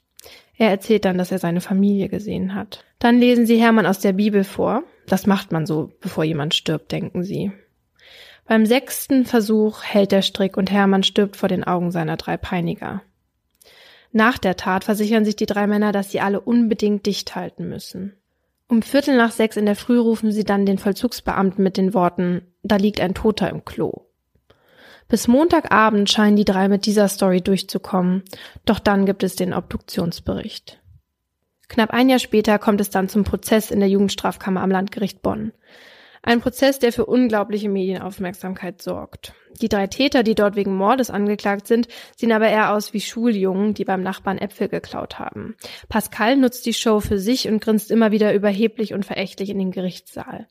Er 0.56 0.70
erzählt 0.70 1.04
dann, 1.04 1.18
dass 1.18 1.30
er 1.30 1.38
seine 1.38 1.60
Familie 1.60 2.08
gesehen 2.08 2.54
hat. 2.54 2.84
Dann 2.98 3.18
lesen 3.18 3.44
sie 3.44 3.60
Hermann 3.60 3.86
aus 3.86 4.00
der 4.00 4.14
Bibel 4.14 4.42
vor. 4.42 4.84
Das 5.06 5.26
macht 5.26 5.52
man 5.52 5.66
so, 5.66 5.92
bevor 6.00 6.24
jemand 6.24 6.54
stirbt, 6.54 6.90
denken 6.90 7.22
sie. 7.22 7.52
Beim 8.46 8.64
sechsten 8.64 9.26
Versuch 9.26 9.84
hält 9.84 10.12
der 10.12 10.22
Strick 10.22 10.56
und 10.56 10.70
Hermann 10.70 11.02
stirbt 11.02 11.36
vor 11.36 11.50
den 11.50 11.64
Augen 11.64 11.90
seiner 11.90 12.16
drei 12.16 12.38
Peiniger. 12.38 13.02
Nach 14.16 14.38
der 14.38 14.56
Tat 14.56 14.84
versichern 14.84 15.24
sich 15.24 15.34
die 15.34 15.44
drei 15.44 15.66
Männer, 15.66 15.90
dass 15.90 16.12
sie 16.12 16.20
alle 16.20 16.40
unbedingt 16.40 17.04
dicht 17.04 17.34
halten 17.34 17.68
müssen. 17.68 18.14
Um 18.68 18.80
Viertel 18.80 19.16
nach 19.16 19.32
sechs 19.32 19.56
in 19.56 19.66
der 19.66 19.74
Früh 19.74 19.98
rufen 19.98 20.30
sie 20.30 20.44
dann 20.44 20.66
den 20.66 20.78
Vollzugsbeamten 20.78 21.64
mit 21.64 21.76
den 21.76 21.94
Worten, 21.94 22.42
da 22.62 22.76
liegt 22.76 23.00
ein 23.00 23.14
Toter 23.14 23.50
im 23.50 23.64
Klo. 23.64 24.06
Bis 25.08 25.26
Montagabend 25.26 26.08
scheinen 26.08 26.36
die 26.36 26.44
drei 26.44 26.68
mit 26.68 26.86
dieser 26.86 27.08
Story 27.08 27.40
durchzukommen, 27.40 28.22
doch 28.64 28.78
dann 28.78 29.04
gibt 29.04 29.24
es 29.24 29.34
den 29.34 29.52
Obduktionsbericht. 29.52 30.80
Knapp 31.66 31.90
ein 31.90 32.08
Jahr 32.08 32.20
später 32.20 32.60
kommt 32.60 32.80
es 32.80 32.90
dann 32.90 33.08
zum 33.08 33.24
Prozess 33.24 33.72
in 33.72 33.80
der 33.80 33.88
Jugendstrafkammer 33.88 34.62
am 34.62 34.70
Landgericht 34.70 35.22
Bonn. 35.22 35.52
Ein 36.26 36.40
Prozess, 36.40 36.78
der 36.78 36.90
für 36.90 37.04
unglaubliche 37.04 37.68
Medienaufmerksamkeit 37.68 38.80
sorgt. 38.80 39.34
Die 39.60 39.68
drei 39.68 39.86
Täter, 39.86 40.22
die 40.22 40.34
dort 40.34 40.56
wegen 40.56 40.74
Mordes 40.74 41.10
angeklagt 41.10 41.66
sind, 41.66 41.86
sehen 42.16 42.32
aber 42.32 42.48
eher 42.48 42.72
aus 42.72 42.94
wie 42.94 43.02
Schuljungen, 43.02 43.74
die 43.74 43.84
beim 43.84 44.02
Nachbarn 44.02 44.38
Äpfel 44.38 44.68
geklaut 44.68 45.18
haben. 45.18 45.54
Pascal 45.90 46.36
nutzt 46.36 46.64
die 46.64 46.72
Show 46.72 47.00
für 47.00 47.18
sich 47.18 47.46
und 47.46 47.60
grinst 47.60 47.90
immer 47.90 48.10
wieder 48.10 48.32
überheblich 48.32 48.94
und 48.94 49.04
verächtlich 49.04 49.50
in 49.50 49.58
den 49.58 49.70
Gerichtssaal. 49.70 50.48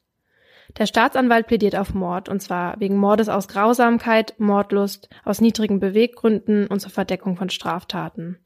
Der 0.77 0.85
Staatsanwalt 0.85 1.47
plädiert 1.47 1.75
auf 1.75 1.93
Mord, 1.95 2.29
und 2.29 2.39
zwar 2.39 2.79
wegen 2.79 2.97
Mordes 2.97 3.27
aus 3.27 3.47
Grausamkeit, 3.47 4.35
Mordlust, 4.37 5.09
aus 5.25 5.41
niedrigen 5.41 5.79
Beweggründen 5.79 6.67
und 6.67 6.79
zur 6.81 6.91
Verdeckung 6.91 7.35
von 7.35 7.49
Straftaten. 7.49 8.39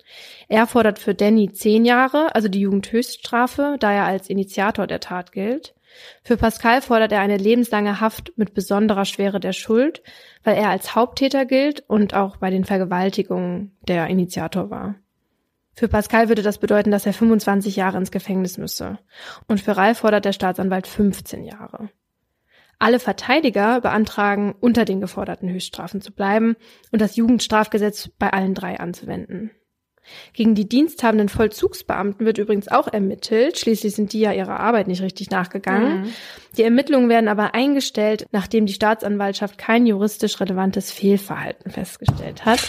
Er 0.48 0.66
fordert 0.66 0.98
für 0.98 1.14
Danny 1.14 1.52
zehn 1.52 1.84
Jahre, 1.84 2.34
also 2.36 2.48
die 2.48 2.62
Jugendhöchststrafe, 2.62 3.76
da 3.80 3.92
er 3.92 4.06
als 4.06 4.30
Initiator 4.30 4.88
der 4.88 5.02
Tat 5.02 5.34
gilt. 5.34 5.74
Für 6.24 6.38
Pascal 6.38 6.82
fordert 6.82 7.12
er 7.12 7.22
eine 7.22 7.38
lebenslange 7.38 8.00
Haft 8.00 8.34
mit 8.38 8.54
besonderer 8.54 9.06
Schwere 9.06 9.40
der 9.40 9.54
Schuld, 9.54 10.02
weil 10.44 10.58
er 10.58 10.70
als 10.70 10.96
Haupttäter 10.96 11.46
gilt 11.46 11.84
und 11.88 12.14
auch 12.14 12.38
bei 12.38 12.50
den 12.50 12.66
Vergewaltigungen 12.66 13.76
der 13.88 14.08
Initiator 14.08 14.70
war. 14.70 14.96
Für 15.74 15.88
Pascal 15.88 16.28
würde 16.28 16.42
das 16.42 16.58
bedeuten, 16.58 16.90
dass 16.90 17.06
er 17.06 17.14
25 17.14 17.76
Jahre 17.76 17.98
ins 17.98 18.10
Gefängnis 18.10 18.58
müsse. 18.58 18.98
Und 19.48 19.62
für 19.62 19.78
Ralf 19.78 20.00
fordert 20.00 20.26
der 20.26 20.34
Staatsanwalt 20.34 20.88
15 20.88 21.44
Jahre. 21.44 21.90
Alle 22.80 23.00
Verteidiger 23.00 23.82
beantragen, 23.82 24.56
unter 24.60 24.86
den 24.86 25.02
geforderten 25.02 25.50
Höchststrafen 25.50 26.02
zu 26.02 26.12
bleiben 26.12 26.56
und 26.92 27.02
das 27.02 27.16
Jugendstrafgesetz 27.16 28.10
bei 28.20 28.32
allen 28.32 28.54
drei 28.54 28.80
anzuwenden. 28.80 29.52
Gegen 30.34 30.56
die 30.56 30.68
diensthabenden 30.68 31.30
Vollzugsbeamten 31.30 32.26
wird 32.26 32.38
übrigens 32.38 32.68
auch 32.68 32.88
ermittelt. 32.88 33.58
Schließlich 33.58 33.96
sind 33.96 34.14
die 34.14 34.20
ja 34.20 34.32
ihrer 34.32 34.60
Arbeit 34.60 34.88
nicht 34.88 35.02
richtig 35.02 35.30
nachgegangen. 35.30 36.02
Mhm. 36.02 36.14
Die 36.58 36.64
Ermittlungen 36.64 37.10
werden 37.10 37.28
aber 37.28 37.54
eingestellt, 37.54 38.26
nachdem 38.32 38.66
die 38.66 38.74
Staatsanwaltschaft 38.74 39.58
kein 39.58 39.86
juristisch 39.86 40.40
relevantes 40.40 40.92
Fehlverhalten 40.92 41.72
festgestellt 41.72 42.46
hat. 42.46 42.60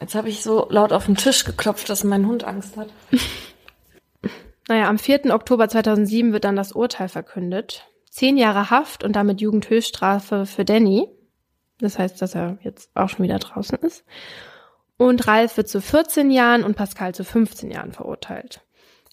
Jetzt 0.00 0.14
habe 0.14 0.28
ich 0.28 0.42
so 0.42 0.66
laut 0.70 0.92
auf 0.92 1.06
den 1.06 1.16
Tisch 1.16 1.44
geklopft, 1.44 1.88
dass 1.88 2.04
mein 2.04 2.26
Hund 2.26 2.44
Angst 2.44 2.76
hat. 2.76 2.88
naja, 4.68 4.88
am 4.88 4.98
4. 4.98 5.32
Oktober 5.32 5.68
2007 5.68 6.32
wird 6.32 6.44
dann 6.44 6.56
das 6.56 6.72
Urteil 6.72 7.08
verkündet. 7.08 7.86
Zehn 8.10 8.36
Jahre 8.36 8.70
Haft 8.70 9.02
und 9.02 9.16
damit 9.16 9.40
Jugendhöchststrafe 9.40 10.46
für 10.46 10.64
Danny. 10.64 11.08
Das 11.78 11.98
heißt, 11.98 12.20
dass 12.22 12.34
er 12.34 12.58
jetzt 12.62 12.90
auch 12.94 13.08
schon 13.08 13.24
wieder 13.24 13.38
draußen 13.38 13.78
ist. 13.78 14.04
Und 14.96 15.26
Ralf 15.26 15.56
wird 15.56 15.68
zu 15.68 15.80
14 15.80 16.30
Jahren 16.30 16.62
und 16.62 16.76
Pascal 16.76 17.14
zu 17.14 17.24
15 17.24 17.70
Jahren 17.70 17.92
verurteilt. 17.92 18.60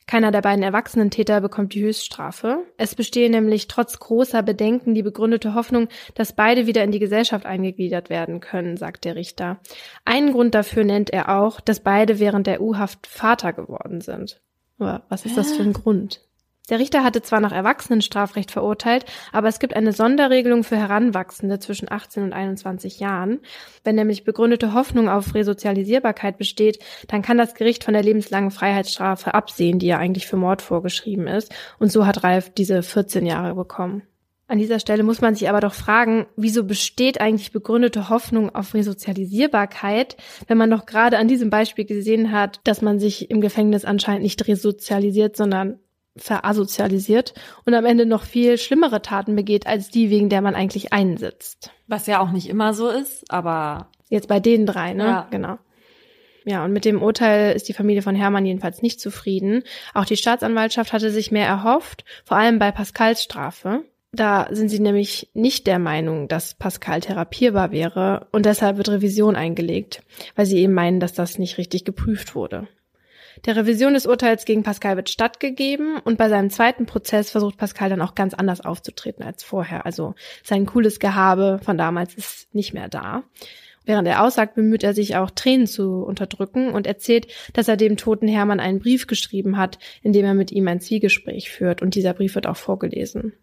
Keiner 0.08 0.32
der 0.32 0.42
beiden 0.42 0.64
erwachsenen 0.64 1.10
Täter 1.10 1.40
bekommt 1.40 1.74
die 1.74 1.84
Höchststrafe. 1.84 2.66
Es 2.78 2.96
bestehe 2.96 3.30
nämlich 3.30 3.68
trotz 3.68 3.98
großer 3.98 4.44
Bedenken 4.44 4.94
die 4.94 5.04
begründete 5.04 5.54
Hoffnung, 5.54 5.88
dass 6.16 6.36
beide 6.36 6.68
wieder 6.68 6.84
in 6.84 6.92
die 6.92 7.00
Gesellschaft 7.00 7.46
eingegliedert 7.46 8.10
werden 8.10 8.42
können, 8.42 8.76
sagt 8.76 9.06
der 9.06 9.16
Richter. 9.16 9.60
Einen 10.04 10.34
Grund 10.34 10.54
dafür 10.54 10.84
nennt 10.84 11.12
er 11.12 11.38
auch, 11.40 11.62
dass 11.62 11.80
beide 11.80 12.20
während 12.20 12.48
der 12.48 12.62
U-Haft 12.62 13.08
Vater 13.08 13.54
geworden 13.54 14.02
sind. 14.02 14.42
Aber 14.80 15.04
was 15.08 15.26
ist 15.26 15.38
das 15.38 15.54
für 15.54 15.64
ein 15.64 15.74
Grund? 15.74 16.28
Der 16.72 16.80
Richter 16.80 17.04
hatte 17.04 17.22
zwar 17.22 17.42
nach 17.42 17.52
Erwachsenenstrafrecht 17.52 18.50
verurteilt, 18.50 19.04
aber 19.34 19.50
es 19.50 19.60
gibt 19.60 19.76
eine 19.76 19.92
Sonderregelung 19.92 20.64
für 20.64 20.78
Heranwachsende 20.78 21.60
zwischen 21.60 21.92
18 21.92 22.24
und 22.24 22.32
21 22.32 23.02
Jahren. 23.02 23.42
Wenn 23.84 23.96
nämlich 23.96 24.24
begründete 24.24 24.74
Hoffnung 24.74 25.10
auf 25.10 25.36
Resozialisierbarkeit 25.36 26.38
besteht, 26.38 26.80
dann 27.10 27.22
kann 27.22 27.38
das 27.38 27.56
Gericht 27.56 27.84
von 27.84 27.94
der 27.94 28.04
lebenslangen 28.04 28.52
Freiheitsstrafe 28.52 29.34
absehen, 29.34 29.80
die 29.80 29.88
ja 29.88 29.98
eigentlich 29.98 30.28
für 30.28 30.38
Mord 30.38 30.62
vorgeschrieben 30.62 31.28
ist. 31.28 31.54
Und 31.78 31.92
so 31.92 32.06
hat 32.08 32.24
Ralf 32.24 32.50
diese 32.54 32.84
14 32.84 33.26
Jahre 33.26 33.54
bekommen. 33.54 34.04
An 34.48 34.58
dieser 34.58 34.80
Stelle 34.80 35.04
muss 35.04 35.20
man 35.20 35.36
sich 35.36 35.50
aber 35.50 35.60
doch 35.60 35.74
fragen, 35.74 36.26
wieso 36.38 36.64
besteht 36.64 37.20
eigentlich 37.20 37.52
begründete 37.52 38.08
Hoffnung 38.08 38.54
auf 38.54 38.74
Resozialisierbarkeit, 38.74 40.16
wenn 40.48 40.58
man 40.58 40.72
doch 40.72 40.86
gerade 40.86 41.18
an 41.18 41.28
diesem 41.28 41.50
Beispiel 41.50 41.84
gesehen 41.84 42.32
hat, 42.32 42.62
dass 42.64 42.82
man 42.82 42.98
sich 42.98 43.30
im 43.30 43.42
Gefängnis 43.42 43.84
anscheinend 43.84 44.24
nicht 44.24 44.48
resozialisiert, 44.48 45.36
sondern 45.36 45.80
verasozialisiert 46.18 47.34
und 47.66 47.74
am 47.74 47.86
Ende 47.86 48.06
noch 48.06 48.24
viel 48.24 48.58
schlimmere 48.58 49.02
Taten 49.02 49.36
begeht, 49.36 49.68
als 49.68 49.90
die, 49.90 50.10
wegen 50.10 50.30
der 50.30 50.42
man 50.42 50.56
eigentlich 50.56 50.94
einsitzt. 50.94 51.72
Was 51.88 52.08
ja 52.08 52.20
auch 52.20 52.32
nicht 52.32 52.50
immer 52.50 52.74
so 52.74 52.90
ist, 52.90 53.32
aber. 53.32 53.90
Jetzt 54.10 54.28
bei 54.28 54.40
den 54.40 54.66
drei, 54.66 54.94
ne? 54.94 55.06
Ja. 55.06 55.28
Genau. 55.32 55.58
Ja, 56.44 56.66
und 56.66 56.74
mit 56.74 56.86
dem 56.86 57.02
Urteil 57.02 57.56
ist 57.56 57.70
die 57.70 57.74
Familie 57.74 58.02
von 58.02 58.16
Hermann 58.16 58.46
jedenfalls 58.46 58.82
nicht 58.82 59.00
zufrieden. 59.00 59.64
Auch 59.94 60.06
die 60.06 60.18
Staatsanwaltschaft 60.18 60.92
hatte 60.92 61.12
sich 61.12 61.32
mehr 61.32 61.48
erhofft, 61.48 62.04
vor 62.26 62.38
allem 62.38 62.60
bei 62.60 62.72
Pascals 62.72 63.22
Strafe. 63.22 63.84
Da 64.12 64.48
sind 64.52 64.70
sie 64.70 64.80
nämlich 64.80 65.30
nicht 65.34 65.68
der 65.68 65.80
Meinung, 65.80 66.28
dass 66.28 66.56
Pascal 66.56 67.00
therapierbar 67.00 67.72
wäre 67.72 68.28
und 68.32 68.46
deshalb 68.46 68.78
wird 68.78 68.90
Revision 68.90 69.38
eingelegt, 69.38 70.04
weil 70.36 70.46
sie 70.46 70.58
eben 70.58 70.74
meinen, 70.74 71.00
dass 71.00 71.14
das 71.14 71.38
nicht 71.38 71.58
richtig 71.58 71.86
geprüft 71.86 72.36
wurde. 72.36 72.68
Der 73.46 73.56
Revision 73.56 73.96
des 73.96 74.06
Urteils 74.06 74.46
gegen 74.46 74.62
Pascal 74.62 74.98
wird 74.98 75.10
stattgegeben 75.10 75.98
und 75.98 76.18
bei 76.18 76.30
seinem 76.30 76.52
zweiten 76.52 76.86
Prozess 76.86 77.32
versucht 77.32 77.58
Pascal 77.58 77.90
dann 77.90 78.02
auch 78.02 78.14
ganz 78.14 78.36
anders 78.36 78.62
aufzutreten 78.62 79.24
als 79.26 79.44
vorher. 79.44 79.86
Also 79.86 80.14
sein 80.44 80.68
cooles 80.68 81.00
Gehabe 81.00 81.60
von 81.64 81.78
damals 81.78 82.14
ist 82.14 82.54
nicht 82.54 82.74
mehr 82.74 82.88
da. 82.88 83.24
Während 83.84 84.08
er 84.08 84.24
aussagt, 84.24 84.54
bemüht 84.54 84.84
er 84.84 84.94
sich 84.94 85.16
auch 85.16 85.32
Tränen 85.32 85.66
zu 85.66 86.04
unterdrücken 86.04 86.70
und 86.70 86.86
erzählt, 86.86 87.28
dass 87.54 87.68
er 87.68 87.78
dem 87.78 87.98
toten 87.98 88.28
Hermann 88.28 88.60
einen 88.60 88.80
Brief 88.80 89.08
geschrieben 89.08 89.58
hat, 89.58 89.80
in 90.04 90.14
dem 90.14 90.26
er 90.26 90.36
mit 90.36 90.52
ihm 90.52 90.68
ein 90.68 90.80
Zwiegespräch 90.80 91.50
führt 91.50 91.82
und 91.82 91.96
dieser 91.96 92.14
Brief 92.14 92.36
wird 92.36 92.46
auch 92.46 92.58
vorgelesen. 92.58 93.34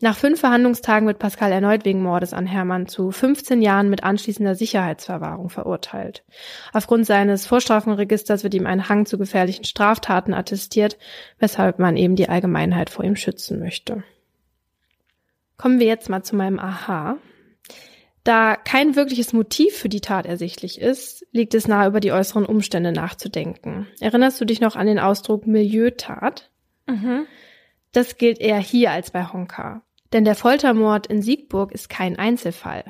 Nach 0.00 0.16
fünf 0.16 0.38
Verhandlungstagen 0.38 1.08
wird 1.08 1.18
Pascal 1.18 1.50
erneut 1.50 1.84
wegen 1.84 2.02
Mordes 2.02 2.32
an 2.32 2.46
Hermann 2.46 2.86
zu 2.86 3.10
15 3.10 3.60
Jahren 3.60 3.90
mit 3.90 4.04
anschließender 4.04 4.54
Sicherheitsverwahrung 4.54 5.50
verurteilt. 5.50 6.24
Aufgrund 6.72 7.04
seines 7.04 7.46
Vorstrafenregisters 7.46 8.44
wird 8.44 8.54
ihm 8.54 8.66
ein 8.66 8.88
Hang 8.88 9.06
zu 9.06 9.18
gefährlichen 9.18 9.64
Straftaten 9.64 10.34
attestiert, 10.34 10.98
weshalb 11.40 11.80
man 11.80 11.96
eben 11.96 12.14
die 12.14 12.28
Allgemeinheit 12.28 12.90
vor 12.90 13.04
ihm 13.04 13.16
schützen 13.16 13.58
möchte. 13.58 14.04
Kommen 15.56 15.80
wir 15.80 15.88
jetzt 15.88 16.08
mal 16.08 16.22
zu 16.22 16.36
meinem 16.36 16.60
Aha. 16.60 17.16
Da 18.22 18.54
kein 18.54 18.94
wirkliches 18.94 19.32
Motiv 19.32 19.74
für 19.74 19.88
die 19.88 20.00
Tat 20.00 20.26
ersichtlich 20.26 20.80
ist, 20.80 21.26
liegt 21.32 21.54
es 21.54 21.66
nahe, 21.66 21.88
über 21.88 21.98
die 21.98 22.12
äußeren 22.12 22.46
Umstände 22.46 22.92
nachzudenken. 22.92 23.88
Erinnerst 23.98 24.40
du 24.40 24.44
dich 24.44 24.60
noch 24.60 24.76
an 24.76 24.86
den 24.86 25.00
Ausdruck 25.00 25.48
Milieutat? 25.48 26.50
Mhm. 26.86 27.26
Das 27.90 28.16
gilt 28.16 28.38
eher 28.38 28.58
hier 28.58 28.92
als 28.92 29.10
bei 29.10 29.24
Honka. 29.24 29.82
Denn 30.12 30.24
der 30.24 30.34
Foltermord 30.34 31.06
in 31.06 31.22
Siegburg 31.22 31.72
ist 31.72 31.88
kein 31.88 32.18
Einzelfall. 32.18 32.84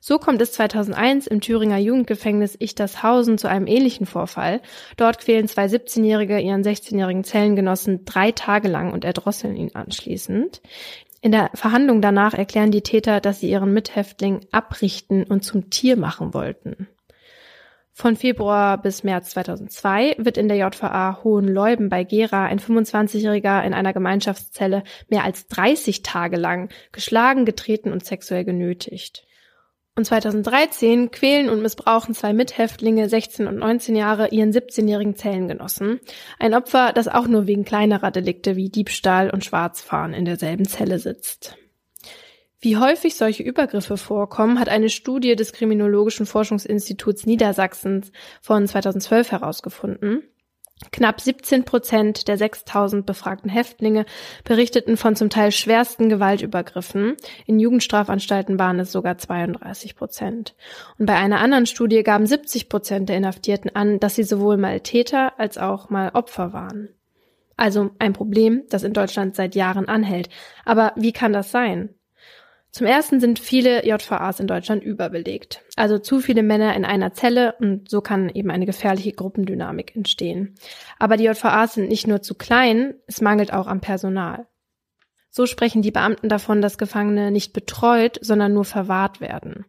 So 0.00 0.18
kommt 0.18 0.42
es 0.42 0.52
2001 0.52 1.26
im 1.26 1.40
Thüringer 1.40 1.78
Jugendgefängnis 1.78 2.56
Ichtershausen 2.58 3.38
zu 3.38 3.48
einem 3.48 3.66
ähnlichen 3.66 4.06
Vorfall. 4.06 4.60
Dort 4.96 5.20
quälen 5.20 5.48
zwei 5.48 5.66
17-Jährige 5.66 6.40
ihren 6.40 6.62
16-jährigen 6.62 7.24
Zellengenossen 7.24 8.04
drei 8.04 8.32
Tage 8.32 8.68
lang 8.68 8.92
und 8.92 9.04
erdrosseln 9.04 9.56
ihn 9.56 9.74
anschließend. 9.74 10.60
In 11.22 11.32
der 11.32 11.50
Verhandlung 11.54 12.00
danach 12.00 12.34
erklären 12.34 12.70
die 12.70 12.82
Täter, 12.82 13.20
dass 13.20 13.40
sie 13.40 13.50
ihren 13.50 13.72
Mithäftling 13.72 14.46
abrichten 14.52 15.24
und 15.24 15.44
zum 15.44 15.70
Tier 15.70 15.96
machen 15.96 16.34
wollten. 16.34 16.88
Von 18.00 18.16
Februar 18.16 18.80
bis 18.80 19.04
März 19.04 19.28
2002 19.32 20.14
wird 20.16 20.38
in 20.38 20.48
der 20.48 20.56
JVA 20.56 21.22
Hohenleuben 21.22 21.90
bei 21.90 22.02
Gera 22.02 22.46
ein 22.46 22.58
25-Jähriger 22.58 23.62
in 23.62 23.74
einer 23.74 23.92
Gemeinschaftszelle 23.92 24.84
mehr 25.10 25.22
als 25.22 25.48
30 25.48 26.00
Tage 26.02 26.38
lang 26.38 26.70
geschlagen, 26.92 27.44
getreten 27.44 27.92
und 27.92 28.02
sexuell 28.02 28.46
genötigt. 28.46 29.26
Und 29.96 30.06
2013 30.06 31.10
quälen 31.10 31.50
und 31.50 31.60
missbrauchen 31.60 32.14
zwei 32.14 32.32
Mithäftlinge, 32.32 33.06
16 33.06 33.46
und 33.46 33.56
19 33.56 33.94
Jahre, 33.94 34.28
ihren 34.28 34.50
17-jährigen 34.50 35.14
Zellengenossen. 35.14 36.00
Ein 36.38 36.54
Opfer, 36.54 36.94
das 36.94 37.06
auch 37.06 37.26
nur 37.26 37.46
wegen 37.46 37.66
kleinerer 37.66 38.10
Delikte 38.10 38.56
wie 38.56 38.70
Diebstahl 38.70 39.28
und 39.28 39.44
Schwarzfahren 39.44 40.14
in 40.14 40.24
derselben 40.24 40.66
Zelle 40.66 40.98
sitzt. 41.00 41.59
Wie 42.62 42.76
häufig 42.76 43.14
solche 43.16 43.42
Übergriffe 43.42 43.96
vorkommen, 43.96 44.60
hat 44.60 44.68
eine 44.68 44.90
Studie 44.90 45.34
des 45.34 45.54
Kriminologischen 45.54 46.26
Forschungsinstituts 46.26 47.24
Niedersachsens 47.24 48.12
von 48.42 48.66
2012 48.66 49.32
herausgefunden. 49.32 50.24
Knapp 50.92 51.20
17 51.22 51.64
Prozent 51.64 52.28
der 52.28 52.36
6000 52.36 53.06
befragten 53.06 53.50
Häftlinge 53.50 54.04
berichteten 54.44 54.98
von 54.98 55.16
zum 55.16 55.30
Teil 55.30 55.52
schwersten 55.52 56.10
Gewaltübergriffen. 56.10 57.16
In 57.46 57.60
Jugendstrafanstalten 57.60 58.58
waren 58.58 58.80
es 58.80 58.92
sogar 58.92 59.16
32 59.16 59.96
Prozent. 59.96 60.54
Und 60.98 61.06
bei 61.06 61.16
einer 61.16 61.40
anderen 61.40 61.66
Studie 61.66 62.02
gaben 62.02 62.26
70 62.26 62.68
Prozent 62.68 63.08
der 63.08 63.16
Inhaftierten 63.16 63.74
an, 63.74 64.00
dass 64.00 64.16
sie 64.16 64.22
sowohl 64.22 64.58
mal 64.58 64.80
Täter 64.80 65.38
als 65.38 65.56
auch 65.56 65.88
mal 65.88 66.10
Opfer 66.10 66.52
waren. 66.52 66.90
Also 67.56 67.90
ein 67.98 68.14
Problem, 68.14 68.64
das 68.70 68.82
in 68.82 68.94
Deutschland 68.94 69.36
seit 69.36 69.54
Jahren 69.54 69.86
anhält. 69.86 70.28
Aber 70.64 70.92
wie 70.96 71.12
kann 71.12 71.34
das 71.34 71.50
sein? 71.50 71.94
Zum 72.72 72.86
ersten 72.86 73.18
sind 73.18 73.40
viele 73.40 73.84
JVAs 73.84 74.38
in 74.38 74.46
Deutschland 74.46 74.84
überbelegt. 74.84 75.64
Also 75.76 75.98
zu 75.98 76.20
viele 76.20 76.42
Männer 76.42 76.74
in 76.76 76.84
einer 76.84 77.12
Zelle 77.14 77.54
und 77.58 77.90
so 77.90 78.00
kann 78.00 78.28
eben 78.28 78.50
eine 78.50 78.66
gefährliche 78.66 79.12
Gruppendynamik 79.12 79.96
entstehen. 79.96 80.54
Aber 80.98 81.16
die 81.16 81.24
JVAs 81.24 81.74
sind 81.74 81.88
nicht 81.88 82.06
nur 82.06 82.22
zu 82.22 82.34
klein, 82.34 82.94
es 83.06 83.20
mangelt 83.20 83.52
auch 83.52 83.66
am 83.66 83.80
Personal. 83.80 84.46
So 85.30 85.46
sprechen 85.46 85.82
die 85.82 85.90
Beamten 85.90 86.28
davon, 86.28 86.62
dass 86.62 86.78
Gefangene 86.78 87.30
nicht 87.30 87.52
betreut, 87.52 88.18
sondern 88.20 88.52
nur 88.52 88.64
verwahrt 88.64 89.20
werden. 89.20 89.64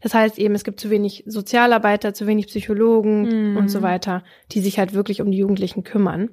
Das 0.00 0.14
heißt 0.14 0.38
eben, 0.38 0.54
es 0.54 0.64
gibt 0.64 0.80
zu 0.80 0.90
wenig 0.90 1.24
Sozialarbeiter, 1.26 2.14
zu 2.14 2.26
wenig 2.26 2.46
Psychologen 2.46 3.50
mhm. 3.50 3.56
und 3.56 3.68
so 3.68 3.82
weiter, 3.82 4.24
die 4.52 4.60
sich 4.60 4.78
halt 4.78 4.94
wirklich 4.94 5.20
um 5.20 5.30
die 5.30 5.38
Jugendlichen 5.38 5.84
kümmern. 5.84 6.30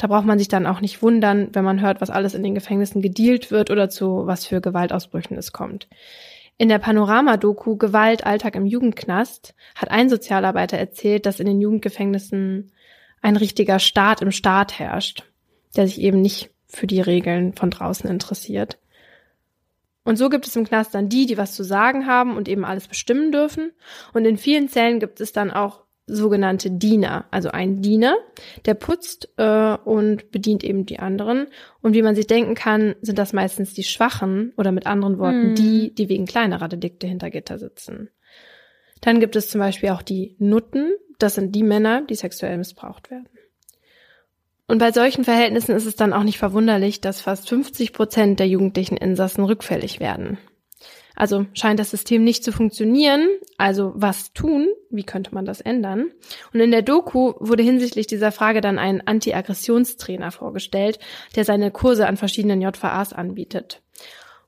Da 0.00 0.06
braucht 0.06 0.24
man 0.24 0.38
sich 0.38 0.48
dann 0.48 0.66
auch 0.66 0.80
nicht 0.80 1.02
wundern, 1.02 1.50
wenn 1.52 1.62
man 1.62 1.82
hört, 1.82 2.00
was 2.00 2.08
alles 2.08 2.32
in 2.32 2.42
den 2.42 2.54
Gefängnissen 2.54 3.02
gedealt 3.02 3.50
wird 3.50 3.70
oder 3.70 3.90
zu 3.90 4.22
was 4.24 4.46
für 4.46 4.62
Gewaltausbrüchen 4.62 5.36
es 5.36 5.52
kommt. 5.52 5.88
In 6.56 6.70
der 6.70 6.78
Panorama-Doku 6.78 7.76
Gewalt, 7.76 8.24
Alltag 8.24 8.54
im 8.54 8.64
Jugendknast 8.64 9.54
hat 9.74 9.90
ein 9.90 10.08
Sozialarbeiter 10.08 10.78
erzählt, 10.78 11.26
dass 11.26 11.38
in 11.38 11.44
den 11.44 11.60
Jugendgefängnissen 11.60 12.72
ein 13.20 13.36
richtiger 13.36 13.78
Staat 13.78 14.22
im 14.22 14.30
Staat 14.30 14.78
herrscht, 14.78 15.24
der 15.76 15.86
sich 15.86 16.00
eben 16.00 16.22
nicht 16.22 16.48
für 16.66 16.86
die 16.86 17.02
Regeln 17.02 17.52
von 17.52 17.68
draußen 17.68 18.08
interessiert. 18.08 18.78
Und 20.02 20.16
so 20.16 20.30
gibt 20.30 20.46
es 20.46 20.56
im 20.56 20.64
Knast 20.64 20.94
dann 20.94 21.10
die, 21.10 21.26
die 21.26 21.36
was 21.36 21.54
zu 21.54 21.62
sagen 21.62 22.06
haben 22.06 22.38
und 22.38 22.48
eben 22.48 22.64
alles 22.64 22.88
bestimmen 22.88 23.32
dürfen. 23.32 23.70
Und 24.14 24.24
in 24.24 24.38
vielen 24.38 24.70
Zellen 24.70 24.98
gibt 24.98 25.20
es 25.20 25.32
dann 25.32 25.50
auch 25.50 25.82
sogenannte 26.14 26.70
Diener, 26.70 27.26
also 27.30 27.50
ein 27.50 27.82
Diener, 27.82 28.16
der 28.66 28.74
putzt 28.74 29.28
äh, 29.36 29.76
und 29.84 30.30
bedient 30.30 30.64
eben 30.64 30.86
die 30.86 30.98
anderen. 30.98 31.46
Und 31.82 31.94
wie 31.94 32.02
man 32.02 32.14
sich 32.14 32.26
denken 32.26 32.54
kann, 32.54 32.94
sind 33.00 33.18
das 33.18 33.32
meistens 33.32 33.74
die 33.74 33.84
Schwachen 33.84 34.52
oder 34.56 34.72
mit 34.72 34.86
anderen 34.86 35.18
Worten 35.18 35.50
mhm. 35.50 35.54
die, 35.54 35.94
die 35.94 36.08
wegen 36.08 36.26
kleinerer 36.26 36.68
Delikte 36.68 37.06
hinter 37.06 37.30
Gitter 37.30 37.58
sitzen. 37.58 38.10
Dann 39.00 39.20
gibt 39.20 39.36
es 39.36 39.48
zum 39.48 39.60
Beispiel 39.60 39.90
auch 39.90 40.02
die 40.02 40.36
Nutten, 40.38 40.92
das 41.18 41.34
sind 41.34 41.54
die 41.54 41.62
Männer, 41.62 42.02
die 42.02 42.14
sexuell 42.14 42.58
missbraucht 42.58 43.10
werden. 43.10 43.28
Und 44.66 44.78
bei 44.78 44.92
solchen 44.92 45.24
Verhältnissen 45.24 45.74
ist 45.74 45.86
es 45.86 45.96
dann 45.96 46.12
auch 46.12 46.22
nicht 46.22 46.38
verwunderlich, 46.38 47.00
dass 47.00 47.20
fast 47.20 47.48
50 47.48 47.92
Prozent 47.92 48.38
der 48.38 48.46
jugendlichen 48.46 48.96
Insassen 48.96 49.42
rückfällig 49.42 49.98
werden. 49.98 50.38
Also 51.20 51.44
scheint 51.52 51.78
das 51.78 51.90
System 51.90 52.24
nicht 52.24 52.42
zu 52.42 52.50
funktionieren. 52.50 53.28
Also 53.58 53.92
was 53.94 54.32
tun? 54.32 54.68
Wie 54.88 55.02
könnte 55.02 55.34
man 55.34 55.44
das 55.44 55.60
ändern? 55.60 56.06
Und 56.54 56.60
in 56.60 56.70
der 56.70 56.80
Doku 56.80 57.34
wurde 57.40 57.62
hinsichtlich 57.62 58.06
dieser 58.06 58.32
Frage 58.32 58.62
dann 58.62 58.78
ein 58.78 59.06
Anti-Aggressionstrainer 59.06 60.30
vorgestellt, 60.30 60.98
der 61.36 61.44
seine 61.44 61.70
Kurse 61.72 62.06
an 62.06 62.16
verschiedenen 62.16 62.62
JVAs 62.62 63.12
anbietet. 63.12 63.82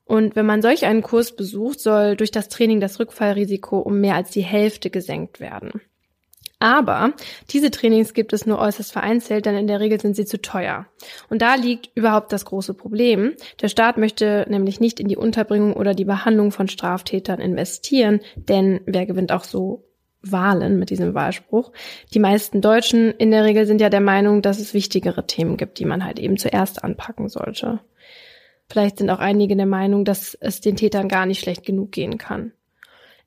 Und 0.05 0.35
wenn 0.35 0.47
man 0.47 0.63
solch 0.63 0.85
einen 0.85 1.03
Kurs 1.03 1.35
besucht, 1.35 1.79
soll 1.79 2.15
durch 2.15 2.31
das 2.31 2.49
Training 2.49 2.79
das 2.79 2.99
Rückfallrisiko 2.99 3.77
um 3.77 4.01
mehr 4.01 4.15
als 4.15 4.31
die 4.31 4.41
Hälfte 4.41 4.89
gesenkt 4.89 5.39
werden. 5.39 5.79
Aber 6.63 7.11
diese 7.49 7.71
Trainings 7.71 8.13
gibt 8.13 8.31
es 8.31 8.45
nur 8.45 8.57
äußerst 8.57 8.93
vereinzelt, 8.93 9.45
denn 9.45 9.57
in 9.57 9.67
der 9.67 9.81
Regel 9.81 9.99
sind 9.99 10.15
sie 10.15 10.23
zu 10.23 10.41
teuer. 10.41 10.87
Und 11.29 11.41
da 11.41 11.55
liegt 11.55 11.89
überhaupt 11.93 12.31
das 12.31 12.45
große 12.45 12.73
Problem. 12.73 13.33
Der 13.61 13.67
Staat 13.67 13.97
möchte 13.97 14.45
nämlich 14.47 14.79
nicht 14.79 15.01
in 15.01 15.09
die 15.09 15.17
Unterbringung 15.17 15.73
oder 15.73 15.93
die 15.93 16.05
Behandlung 16.05 16.53
von 16.53 16.69
Straftätern 16.69 17.41
investieren, 17.41 18.21
denn 18.37 18.79
wer 18.85 19.05
gewinnt 19.05 19.33
auch 19.33 19.43
so 19.43 19.83
Wahlen 20.21 20.79
mit 20.79 20.89
diesem 20.89 21.13
Wahlspruch. 21.13 21.73
Die 22.13 22.19
meisten 22.19 22.61
Deutschen 22.61 23.11
in 23.11 23.31
der 23.31 23.43
Regel 23.43 23.65
sind 23.65 23.81
ja 23.81 23.89
der 23.89 23.99
Meinung, 23.99 24.41
dass 24.41 24.57
es 24.57 24.73
wichtigere 24.73 25.27
Themen 25.27 25.57
gibt, 25.57 25.79
die 25.79 25.85
man 25.85 26.05
halt 26.05 26.17
eben 26.17 26.37
zuerst 26.37 26.81
anpacken 26.81 27.27
sollte. 27.27 27.81
Vielleicht 28.69 28.99
sind 28.99 29.09
auch 29.09 29.19
einige 29.19 29.57
der 29.57 29.65
Meinung, 29.65 30.05
dass 30.05 30.33
es 30.39 30.61
den 30.61 30.77
Tätern 30.77 31.09
gar 31.09 31.25
nicht 31.25 31.41
schlecht 31.41 31.65
genug 31.65 31.91
gehen 31.91 32.17
kann. 32.17 32.53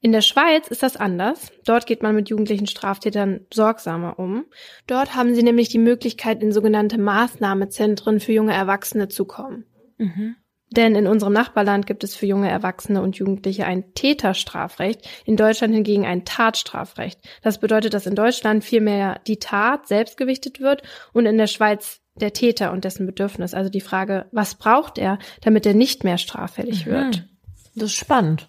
In 0.07 0.13
der 0.13 0.21
Schweiz 0.21 0.69
ist 0.69 0.85
das 0.85 0.97
anders. 0.97 1.51
Dort 1.65 1.85
geht 1.85 2.05
man 2.05 2.15
mit 2.15 2.29
jugendlichen 2.29 2.69
Straftätern 2.69 3.41
sorgsamer 3.53 4.21
um. 4.21 4.45
Dort 4.87 5.17
haben 5.17 5.35
sie 5.35 5.43
nämlich 5.43 5.69
die 5.69 5.81
Möglichkeit, 5.81 6.45
in 6.45 6.53
sogenannte 6.53 6.97
Maßnahmezentren 6.97 8.21
für 8.21 8.31
junge 8.31 8.55
Erwachsene 8.55 9.09
zu 9.09 9.25
kommen. 9.25 9.65
Mhm. 9.99 10.37
Denn 10.71 10.95
in 10.95 11.09
unserem 11.09 11.33
Nachbarland 11.33 11.89
gibt 11.89 12.05
es 12.05 12.15
für 12.15 12.27
junge 12.27 12.49
Erwachsene 12.49 13.03
und 13.03 13.17
Jugendliche 13.17 13.67
ein 13.67 13.95
Täterstrafrecht, 13.95 15.09
in 15.25 15.35
Deutschland 15.37 15.75
hingegen 15.75 16.07
ein 16.07 16.25
Tatstrafrecht. 16.25 17.19
Das 17.43 17.59
bedeutet, 17.59 17.93
dass 17.93 18.07
in 18.07 18.15
Deutschland 18.15 18.63
vielmehr 18.63 19.21
die 19.27 19.41
Tat 19.41 19.89
selbst 19.89 20.17
gewichtet 20.17 20.61
wird 20.61 20.83
und 21.15 21.27
in 21.27 21.37
der 21.37 21.49
Schweiz 21.49 22.01
der 22.15 22.33
Täter 22.33 22.71
und 22.71 22.85
dessen 22.85 23.07
Bedürfnis. 23.07 23.55
Also 23.55 23.71
die 23.71 23.81
Frage, 23.81 24.27
was 24.31 24.55
braucht 24.55 24.99
er, 24.99 25.19
damit 25.41 25.67
er 25.67 25.75
nicht 25.75 26.05
mehr 26.05 26.17
straffällig 26.17 26.87
mhm. 26.87 26.91
wird? 26.93 27.29
Das 27.75 27.87
ist 27.87 27.97
spannend. 27.97 28.49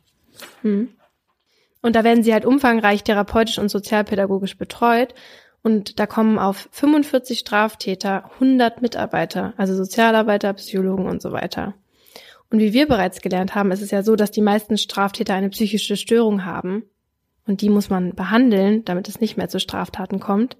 Hm. 0.61 0.89
Und 1.87 1.95
da 1.95 2.03
werden 2.03 2.21
sie 2.21 2.33
halt 2.33 2.45
umfangreich 2.45 3.05
therapeutisch 3.05 3.59
und 3.59 3.69
sozialpädagogisch 3.69 4.57
betreut. 4.57 5.13
Und 5.63 5.99
da 5.99 6.05
kommen 6.05 6.37
auf 6.37 6.67
45 6.71 7.39
Straftäter 7.39 8.29
100 8.33 8.81
Mitarbeiter, 8.81 9.53
also 9.55 9.73
Sozialarbeiter, 9.73 10.51
Psychologen 10.51 11.07
und 11.07 11.21
so 11.21 11.31
weiter. 11.31 11.75
Und 12.49 12.59
wie 12.59 12.73
wir 12.73 12.89
bereits 12.89 13.21
gelernt 13.21 13.55
haben, 13.55 13.71
ist 13.71 13.81
es 13.81 13.91
ja 13.91 14.03
so, 14.03 14.17
dass 14.17 14.31
die 14.31 14.41
meisten 14.41 14.77
Straftäter 14.77 15.33
eine 15.33 15.49
psychische 15.49 15.95
Störung 15.95 16.43
haben. 16.43 16.83
Und 17.45 17.61
die 17.61 17.69
muss 17.69 17.89
man 17.89 18.13
behandeln, 18.15 18.83
damit 18.83 19.07
es 19.07 19.21
nicht 19.21 19.37
mehr 19.37 19.47
zu 19.47 19.61
Straftaten 19.61 20.19
kommt. 20.19 20.57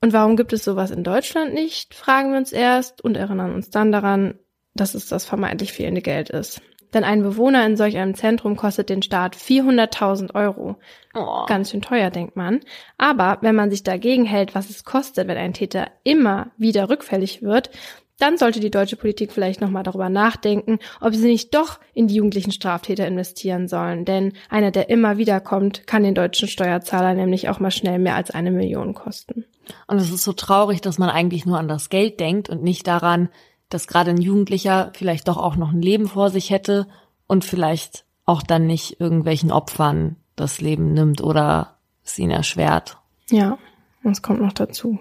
Und 0.00 0.12
warum 0.12 0.36
gibt 0.36 0.52
es 0.52 0.64
sowas 0.64 0.90
in 0.90 1.04
Deutschland 1.04 1.54
nicht, 1.54 1.94
fragen 1.94 2.32
wir 2.32 2.38
uns 2.38 2.50
erst 2.50 3.00
und 3.00 3.16
erinnern 3.16 3.54
uns 3.54 3.70
dann 3.70 3.92
daran, 3.92 4.40
dass 4.74 4.96
es 4.96 5.06
das 5.06 5.24
vermeintlich 5.24 5.72
fehlende 5.72 6.02
Geld 6.02 6.30
ist. 6.30 6.60
Denn 6.94 7.04
ein 7.04 7.22
Bewohner 7.22 7.64
in 7.66 7.76
solch 7.76 7.96
einem 7.96 8.14
Zentrum 8.14 8.56
kostet 8.56 8.88
den 8.88 9.02
Staat 9.02 9.36
400.000 9.36 10.34
Euro. 10.34 10.76
Oh. 11.14 11.44
Ganz 11.46 11.70
schön 11.70 11.82
teuer, 11.82 12.10
denkt 12.10 12.36
man. 12.36 12.60
Aber 12.96 13.38
wenn 13.42 13.54
man 13.54 13.70
sich 13.70 13.82
dagegen 13.82 14.24
hält, 14.24 14.54
was 14.54 14.70
es 14.70 14.84
kostet, 14.84 15.28
wenn 15.28 15.36
ein 15.36 15.52
Täter 15.52 15.88
immer 16.04 16.48
wieder 16.56 16.88
rückfällig 16.88 17.42
wird, 17.42 17.70
dann 18.18 18.36
sollte 18.36 18.60
die 18.60 18.70
deutsche 18.70 18.96
Politik 18.96 19.32
vielleicht 19.32 19.60
nochmal 19.60 19.84
darüber 19.84 20.08
nachdenken, 20.08 20.78
ob 21.00 21.14
sie 21.14 21.28
nicht 21.28 21.54
doch 21.54 21.78
in 21.94 22.08
die 22.08 22.16
jugendlichen 22.16 22.52
Straftäter 22.52 23.06
investieren 23.06 23.68
sollen. 23.68 24.04
Denn 24.04 24.32
einer, 24.48 24.70
der 24.70 24.90
immer 24.90 25.18
wieder 25.18 25.40
kommt, 25.40 25.86
kann 25.86 26.02
den 26.02 26.14
deutschen 26.14 26.48
Steuerzahler 26.48 27.14
nämlich 27.14 27.48
auch 27.48 27.60
mal 27.60 27.70
schnell 27.70 27.98
mehr 27.98 28.16
als 28.16 28.30
eine 28.32 28.50
Million 28.50 28.94
kosten. 28.94 29.44
Und 29.86 29.98
es 29.98 30.10
ist 30.10 30.24
so 30.24 30.32
traurig, 30.32 30.80
dass 30.80 30.98
man 30.98 31.10
eigentlich 31.10 31.46
nur 31.46 31.58
an 31.58 31.68
das 31.68 31.90
Geld 31.90 32.18
denkt 32.18 32.48
und 32.48 32.62
nicht 32.62 32.86
daran, 32.86 33.28
dass 33.68 33.86
gerade 33.86 34.10
ein 34.10 34.20
Jugendlicher 34.20 34.92
vielleicht 34.94 35.28
doch 35.28 35.36
auch 35.36 35.56
noch 35.56 35.72
ein 35.72 35.82
Leben 35.82 36.08
vor 36.08 36.30
sich 36.30 36.50
hätte 36.50 36.86
und 37.26 37.44
vielleicht 37.44 38.04
auch 38.24 38.42
dann 38.42 38.66
nicht 38.66 39.00
irgendwelchen 39.00 39.52
Opfern 39.52 40.16
das 40.36 40.60
Leben 40.60 40.92
nimmt 40.92 41.22
oder 41.22 41.78
es 42.04 42.18
ihn 42.18 42.30
erschwert. 42.30 42.98
Ja, 43.30 43.58
das 44.02 44.22
kommt 44.22 44.40
noch 44.40 44.52
dazu. 44.52 44.98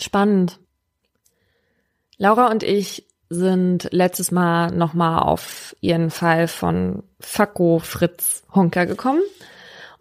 Spannend. 0.00 0.58
Laura 2.16 2.50
und 2.50 2.62
ich 2.62 3.06
sind 3.28 3.88
letztes 3.92 4.30
Mal 4.30 4.70
nochmal 4.70 5.22
auf 5.22 5.76
ihren 5.80 6.10
Fall 6.10 6.48
von 6.48 7.02
Fakko 7.20 7.78
Fritz 7.78 8.44
Honker 8.54 8.86
gekommen 8.86 9.22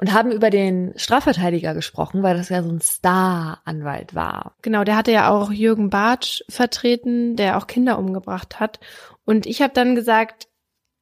und 0.03 0.11
haben 0.11 0.33
über 0.33 0.49
den 0.49 0.91
Strafverteidiger 0.97 1.73
gesprochen, 1.73 2.23
weil 2.23 2.35
das 2.35 2.49
ja 2.49 2.61
so 2.61 2.69
ein 2.69 2.81
Star-Anwalt 2.81 4.13
war. 4.13 4.57
Genau, 4.61 4.83
der 4.83 4.97
hatte 4.97 5.13
ja 5.13 5.29
auch 5.29 5.49
Jürgen 5.49 5.89
Bartsch 5.89 6.43
vertreten, 6.49 7.37
der 7.37 7.57
auch 7.57 7.67
Kinder 7.67 7.97
umgebracht 7.97 8.59
hat. 8.59 8.81
Und 9.23 9.45
ich 9.45 9.61
habe 9.61 9.73
dann 9.73 9.95
gesagt, 9.95 10.49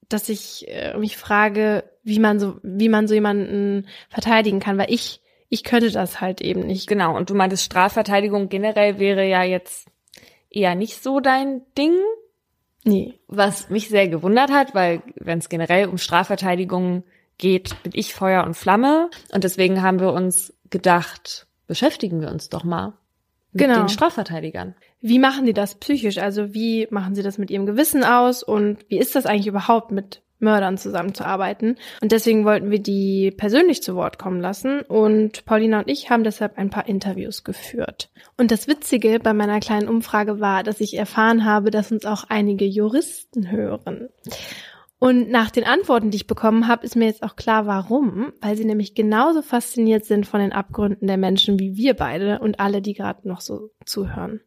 dass 0.07 0.29
ich 0.29 0.67
äh, 0.67 0.95
mich 0.99 1.17
frage, 1.17 1.83
wie 2.03 2.19
man 2.19 2.39
so, 2.39 2.59
wie 2.61 2.89
man 2.89 3.07
so 3.07 3.15
jemanden 3.15 3.87
verteidigen 4.07 4.59
kann, 4.59 4.77
weil 4.77 4.93
ich, 4.93 5.19
ich 5.49 5.63
könnte 5.63 5.89
das 5.89 6.21
halt 6.21 6.39
eben 6.39 6.61
nicht. 6.67 6.85
Genau. 6.85 7.17
Und 7.17 7.31
du 7.31 7.33
meintest, 7.33 7.63
Strafverteidigung 7.63 8.49
generell 8.49 8.99
wäre 8.99 9.27
ja 9.27 9.41
jetzt 9.41 9.87
eher 10.51 10.75
nicht 10.75 11.01
so 11.01 11.19
dein 11.19 11.63
Ding. 11.75 11.95
Nee. 12.83 13.15
Was 13.27 13.71
mich 13.71 13.89
sehr 13.89 14.07
gewundert 14.09 14.51
hat, 14.51 14.75
weil 14.75 15.01
wenn 15.15 15.39
es 15.39 15.49
generell 15.49 15.87
um 15.87 15.97
Strafverteidigung 15.97 17.03
geht, 17.37 17.75
bin 17.83 17.91
ich 17.95 18.13
Feuer 18.13 18.43
und 18.43 18.55
Flamme. 18.55 19.09
Und 19.33 19.43
deswegen 19.43 19.81
haben 19.81 19.99
wir 19.99 20.13
uns 20.13 20.53
gedacht, 20.69 21.47
beschäftigen 21.67 22.21
wir 22.21 22.29
uns 22.29 22.49
doch 22.49 22.63
mal 22.63 22.93
mit 23.53 23.63
Genau. 23.63 23.79
den 23.79 23.89
Strafverteidigern. 23.89 24.75
Wie 25.01 25.19
machen 25.19 25.45
die 25.45 25.53
das 25.53 25.75
psychisch? 25.75 26.17
Also 26.19 26.53
wie 26.53 26.87
machen 26.91 27.15
sie 27.15 27.23
das 27.23 27.37
mit 27.37 27.49
ihrem 27.49 27.65
Gewissen 27.65 28.03
aus 28.03 28.43
und 28.43 28.77
wie 28.87 28.97
ist 28.99 29.15
das 29.15 29.25
eigentlich 29.25 29.47
überhaupt 29.47 29.91
mit 29.91 30.21
Mördern 30.39 30.77
zusammenzuarbeiten? 30.77 31.77
Und 32.01 32.11
deswegen 32.11 32.45
wollten 32.45 32.71
wir 32.71 32.79
die 32.79 33.31
persönlich 33.31 33.83
zu 33.83 33.95
Wort 33.95 34.17
kommen 34.19 34.39
lassen 34.41 34.81
und 34.81 35.43
Paulina 35.45 35.79
und 35.79 35.89
ich 35.89 36.09
haben 36.09 36.23
deshalb 36.23 36.57
ein 36.57 36.69
paar 36.69 36.87
Interviews 36.87 37.43
geführt. 37.43 38.09
Und 38.37 38.51
das 38.51 38.67
Witzige 38.67 39.19
bei 39.19 39.33
meiner 39.33 39.59
kleinen 39.59 39.87
Umfrage 39.89 40.39
war, 40.39 40.63
dass 40.63 40.79
ich 40.79 40.97
erfahren 40.97 41.43
habe, 41.45 41.71
dass 41.71 41.91
uns 41.91 42.05
auch 42.05 42.23
einige 42.29 42.65
Juristen 42.65 43.51
hören. 43.51 44.09
Und 45.03 45.31
nach 45.31 45.49
den 45.49 45.63
Antworten, 45.63 46.11
die 46.11 46.17
ich 46.17 46.27
bekommen 46.27 46.67
habe, 46.67 46.85
ist 46.85 46.95
mir 46.95 47.05
jetzt 47.05 47.23
auch 47.23 47.35
klar, 47.35 47.65
warum. 47.65 48.33
Weil 48.39 48.55
sie 48.55 48.65
nämlich 48.65 48.93
genauso 48.93 49.41
fasziniert 49.41 50.05
sind 50.05 50.27
von 50.27 50.39
den 50.39 50.53
Abgründen 50.53 51.07
der 51.07 51.17
Menschen 51.17 51.59
wie 51.59 51.75
wir 51.75 51.95
beide 51.95 52.37
und 52.37 52.59
alle, 52.59 52.83
die 52.83 52.93
gerade 52.93 53.27
noch 53.27 53.41
so 53.41 53.71
zuhören. 53.83 54.41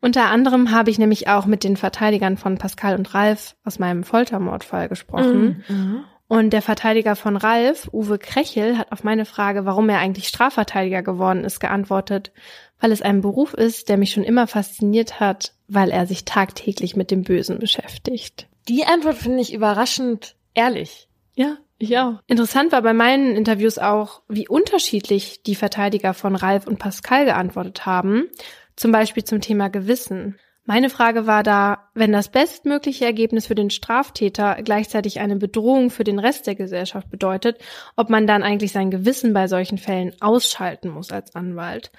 Unter 0.00 0.24
anderem 0.24 0.72
habe 0.72 0.90
ich 0.90 0.98
nämlich 0.98 1.28
auch 1.28 1.46
mit 1.46 1.62
den 1.62 1.76
Verteidigern 1.76 2.36
von 2.36 2.58
Pascal 2.58 2.96
und 2.96 3.14
Ralf 3.14 3.54
aus 3.62 3.78
meinem 3.78 4.02
Foltermordfall 4.02 4.88
gesprochen. 4.88 5.62
Mhm. 5.68 6.04
Und 6.26 6.52
der 6.52 6.62
Verteidiger 6.62 7.14
von 7.14 7.36
Ralf, 7.36 7.88
Uwe 7.92 8.18
Krechel, 8.18 8.78
hat 8.78 8.90
auf 8.90 9.04
meine 9.04 9.24
Frage, 9.24 9.66
warum 9.66 9.88
er 9.88 10.00
eigentlich 10.00 10.26
Strafverteidiger 10.26 11.04
geworden 11.04 11.44
ist, 11.44 11.60
geantwortet, 11.60 12.32
weil 12.80 12.90
es 12.90 13.02
ein 13.02 13.20
Beruf 13.20 13.54
ist, 13.54 13.88
der 13.88 13.98
mich 13.98 14.10
schon 14.10 14.24
immer 14.24 14.48
fasziniert 14.48 15.20
hat, 15.20 15.52
weil 15.68 15.92
er 15.92 16.08
sich 16.08 16.24
tagtäglich 16.24 16.96
mit 16.96 17.12
dem 17.12 17.22
Bösen 17.22 17.60
beschäftigt. 17.60 18.48
Die 18.68 18.84
Antwort 18.84 19.16
finde 19.16 19.40
ich 19.40 19.52
überraschend 19.52 20.34
ehrlich. 20.54 21.08
Ja, 21.34 21.58
ich 21.78 21.96
auch. 21.98 22.20
Interessant 22.26 22.72
war 22.72 22.82
bei 22.82 22.94
meinen 22.94 23.36
Interviews 23.36 23.78
auch, 23.78 24.22
wie 24.28 24.48
unterschiedlich 24.48 25.42
die 25.42 25.54
Verteidiger 25.54 26.14
von 26.14 26.34
Ralf 26.34 26.66
und 26.66 26.78
Pascal 26.78 27.26
geantwortet 27.26 27.86
haben. 27.86 28.28
Zum 28.74 28.92
Beispiel 28.92 29.24
zum 29.24 29.40
Thema 29.40 29.68
Gewissen. 29.68 30.38
Meine 30.64 30.90
Frage 30.90 31.28
war 31.28 31.44
da, 31.44 31.90
wenn 31.94 32.10
das 32.10 32.28
bestmögliche 32.28 33.04
Ergebnis 33.04 33.46
für 33.46 33.54
den 33.54 33.70
Straftäter 33.70 34.56
gleichzeitig 34.64 35.20
eine 35.20 35.36
Bedrohung 35.36 35.90
für 35.90 36.02
den 36.02 36.18
Rest 36.18 36.48
der 36.48 36.56
Gesellschaft 36.56 37.08
bedeutet, 37.08 37.60
ob 37.94 38.10
man 38.10 38.26
dann 38.26 38.42
eigentlich 38.42 38.72
sein 38.72 38.90
Gewissen 38.90 39.32
bei 39.32 39.46
solchen 39.46 39.78
Fällen 39.78 40.12
ausschalten 40.20 40.88
muss 40.88 41.12
als 41.12 41.36
Anwalt. 41.36 41.92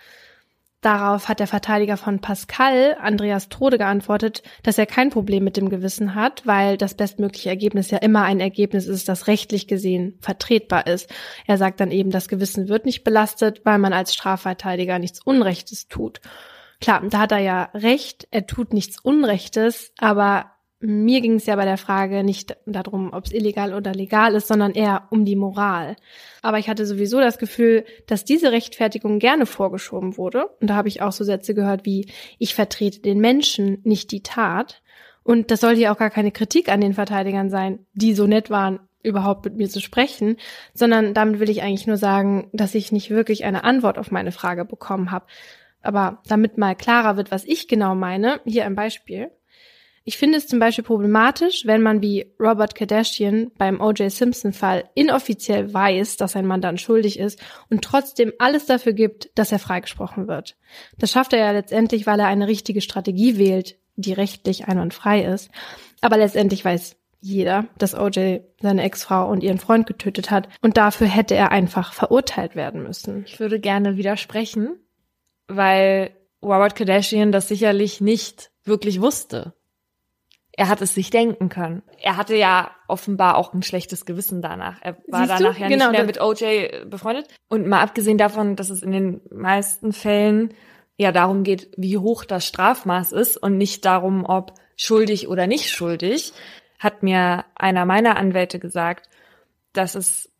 Darauf 0.87 1.27
hat 1.27 1.41
der 1.41 1.47
Verteidiger 1.47 1.97
von 1.97 2.21
Pascal, 2.21 2.95
Andreas 3.01 3.49
Tode, 3.49 3.77
geantwortet, 3.77 4.41
dass 4.63 4.77
er 4.77 4.85
kein 4.85 5.09
Problem 5.09 5.43
mit 5.43 5.57
dem 5.57 5.67
Gewissen 5.67 6.15
hat, 6.15 6.47
weil 6.47 6.77
das 6.77 6.93
bestmögliche 6.93 7.49
Ergebnis 7.49 7.91
ja 7.91 7.97
immer 7.97 8.23
ein 8.23 8.39
Ergebnis 8.39 8.85
ist, 8.85 9.09
das 9.09 9.27
rechtlich 9.27 9.67
gesehen 9.67 10.17
vertretbar 10.21 10.87
ist. 10.87 11.13
Er 11.45 11.57
sagt 11.57 11.81
dann 11.81 11.91
eben, 11.91 12.09
das 12.09 12.29
Gewissen 12.29 12.69
wird 12.69 12.85
nicht 12.85 13.03
belastet, 13.03 13.65
weil 13.65 13.79
man 13.79 13.91
als 13.91 14.13
Strafverteidiger 14.13 14.97
nichts 14.97 15.21
Unrechtes 15.21 15.89
tut. 15.89 16.21
Klar, 16.79 17.03
da 17.09 17.19
hat 17.19 17.33
er 17.33 17.39
ja 17.39 17.63
recht, 17.73 18.25
er 18.31 18.47
tut 18.47 18.71
nichts 18.71 18.97
Unrechtes, 18.97 19.91
aber 19.97 20.51
mir 20.79 21.21
ging 21.21 21.35
es 21.35 21.47
ja 21.47 21.55
bei 21.55 21.65
der 21.65 21.77
Frage 21.77 22.23
nicht 22.23 22.55
darum, 22.65 23.11
ob 23.11 23.25
es 23.25 23.33
illegal 23.33 23.73
oder 23.73 23.93
legal 23.93 24.35
ist, 24.35 24.47
sondern 24.47 24.73
eher 24.73 25.07
um 25.09 25.25
die 25.25 25.35
Moral. 25.35 25.95
Aber 26.43 26.59
ich 26.59 26.69
hatte 26.69 26.85
sowieso 26.85 27.19
das 27.19 27.39
Gefühl, 27.39 27.83
dass 28.05 28.25
diese 28.25 28.51
Rechtfertigung 28.51 29.17
gerne 29.17 29.47
vorgeschoben 29.47 30.17
wurde. 30.17 30.47
Und 30.61 30.69
da 30.69 30.75
habe 30.75 30.87
ich 30.87 31.01
auch 31.01 31.11
so 31.11 31.23
Sätze 31.23 31.55
gehört 31.55 31.85
wie, 31.85 32.07
ich 32.37 32.53
vertrete 32.53 32.99
den 32.99 33.19
Menschen, 33.19 33.79
nicht 33.83 34.11
die 34.11 34.21
Tat. 34.21 34.83
Und 35.23 35.49
das 35.49 35.61
sollte 35.61 35.81
ja 35.81 35.93
auch 35.93 35.97
gar 35.97 36.11
keine 36.11 36.31
Kritik 36.31 36.69
an 36.69 36.81
den 36.81 36.93
Verteidigern 36.93 37.49
sein, 37.49 37.79
die 37.93 38.13
so 38.13 38.27
nett 38.27 38.49
waren, 38.49 38.79
überhaupt 39.01 39.45
mit 39.45 39.55
mir 39.55 39.69
zu 39.69 39.81
sprechen, 39.81 40.37
sondern 40.73 41.13
damit 41.13 41.39
will 41.39 41.49
ich 41.49 41.63
eigentlich 41.63 41.87
nur 41.87 41.97
sagen, 41.97 42.49
dass 42.53 42.75
ich 42.75 42.91
nicht 42.91 43.09
wirklich 43.09 43.45
eine 43.45 43.63
Antwort 43.63 43.97
auf 43.97 44.11
meine 44.11 44.31
Frage 44.31 44.63
bekommen 44.63 45.11
habe. 45.11 45.25
Aber 45.81 46.21
damit 46.27 46.57
mal 46.57 46.75
klarer 46.75 47.17
wird, 47.17 47.31
was 47.31 47.45
ich 47.45 47.67
genau 47.67 47.95
meine, 47.95 48.41
hier 48.45 48.65
ein 48.65 48.75
Beispiel. 48.75 49.31
Ich 50.07 50.17
finde 50.17 50.37
es 50.37 50.47
zum 50.47 50.59
Beispiel 50.59 50.85
problematisch, 50.85 51.65
wenn 51.65 51.81
man 51.81 52.01
wie 52.01 52.31
Robert 52.39 52.75
Kardashian 52.75 53.51
beim 53.57 53.81
O.J. 53.81 54.09
Simpson-Fall 54.09 54.85
inoffiziell 54.95 55.73
weiß, 55.73 56.15
dass 56.15 56.37
ein 56.37 56.45
Mandant 56.45 56.79
schuldig 56.79 57.19
ist 57.19 57.41
und 57.69 57.83
trotzdem 57.83 58.31
alles 58.39 58.65
dafür 58.67 58.93
gibt, 58.93 59.29
dass 59.35 59.51
er 59.51 59.59
freigesprochen 59.59 60.29
wird. 60.29 60.55
Das 60.97 61.11
schafft 61.11 61.33
er 61.33 61.39
ja 61.39 61.51
letztendlich, 61.51 62.07
weil 62.07 62.21
er 62.21 62.27
eine 62.27 62.47
richtige 62.47 62.79
Strategie 62.79 63.37
wählt, 63.37 63.79
die 63.97 64.13
rechtlich 64.13 64.69
einwandfrei 64.69 65.25
ist. 65.25 65.51
Aber 65.99 66.15
letztendlich 66.15 66.63
weiß 66.63 66.95
jeder, 67.19 67.65
dass 67.77 67.93
O.J. 67.93 68.43
seine 68.61 68.83
Ex-Frau 68.83 69.29
und 69.29 69.43
ihren 69.43 69.59
Freund 69.59 69.87
getötet 69.87 70.31
hat 70.31 70.47
und 70.61 70.77
dafür 70.77 71.07
hätte 71.07 71.35
er 71.35 71.51
einfach 71.51 71.91
verurteilt 71.91 72.55
werden 72.55 72.81
müssen. 72.81 73.25
Ich 73.27 73.41
würde 73.41 73.59
gerne 73.59 73.97
widersprechen, 73.97 74.79
weil 75.49 76.11
Robert 76.41 76.77
Kardashian 76.77 77.33
das 77.33 77.49
sicherlich 77.49 77.99
nicht 77.99 78.51
wirklich 78.63 79.01
wusste. 79.01 79.56
Er 80.57 80.69
hat 80.69 80.81
es 80.81 80.95
sich 80.95 81.11
denken 81.11 81.49
können. 81.49 81.83
Er 82.01 82.17
hatte 82.17 82.35
ja 82.35 82.71
offenbar 82.87 83.37
auch 83.37 83.53
ein 83.53 83.61
schlechtes 83.61 84.05
Gewissen 84.05 84.41
danach. 84.41 84.79
Er 84.81 84.97
war 85.07 85.27
Siehst 85.27 85.39
du? 85.39 85.43
danach 85.43 85.59
ja 85.59 85.67
Genau, 85.67 85.91
nicht 85.91 85.97
mehr 85.97 86.05
mit 86.05 86.19
OJ 86.19 86.85
befreundet. 86.89 87.27
Und 87.47 87.67
mal 87.67 87.81
abgesehen 87.81 88.17
davon, 88.17 88.55
dass 88.55 88.71
es 88.71 88.81
in 88.81 88.91
den 88.91 89.21
meisten 89.31 89.93
Fällen 89.93 90.53
ja 90.97 91.11
darum 91.11 91.43
geht, 91.43 91.69
wie 91.77 91.99
hoch 91.99 92.25
das 92.25 92.47
Strafmaß 92.47 93.11
ist 93.11 93.37
und 93.37 93.57
nicht 93.57 93.85
darum, 93.85 94.25
ob 94.25 94.53
schuldig 94.75 95.27
oder 95.27 95.45
nicht 95.45 95.69
schuldig, 95.69 96.33
hat 96.79 97.03
mir 97.03 97.45
einer 97.53 97.85
meiner 97.85 98.17
Anwälte 98.17 98.57
gesagt, 98.57 99.09
dass 99.73 99.93
es 99.93 100.31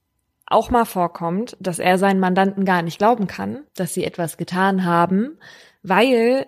auch 0.47 0.71
mal 0.71 0.86
vorkommt, 0.86 1.56
dass 1.60 1.77
er 1.77 1.99
seinen 1.99 2.19
Mandanten 2.19 2.65
gar 2.65 2.82
nicht 2.82 2.97
glauben 2.97 3.27
kann, 3.27 3.65
dass 3.75 3.93
sie 3.93 4.03
etwas 4.03 4.38
getan 4.38 4.84
haben, 4.84 5.38
weil 5.84 6.47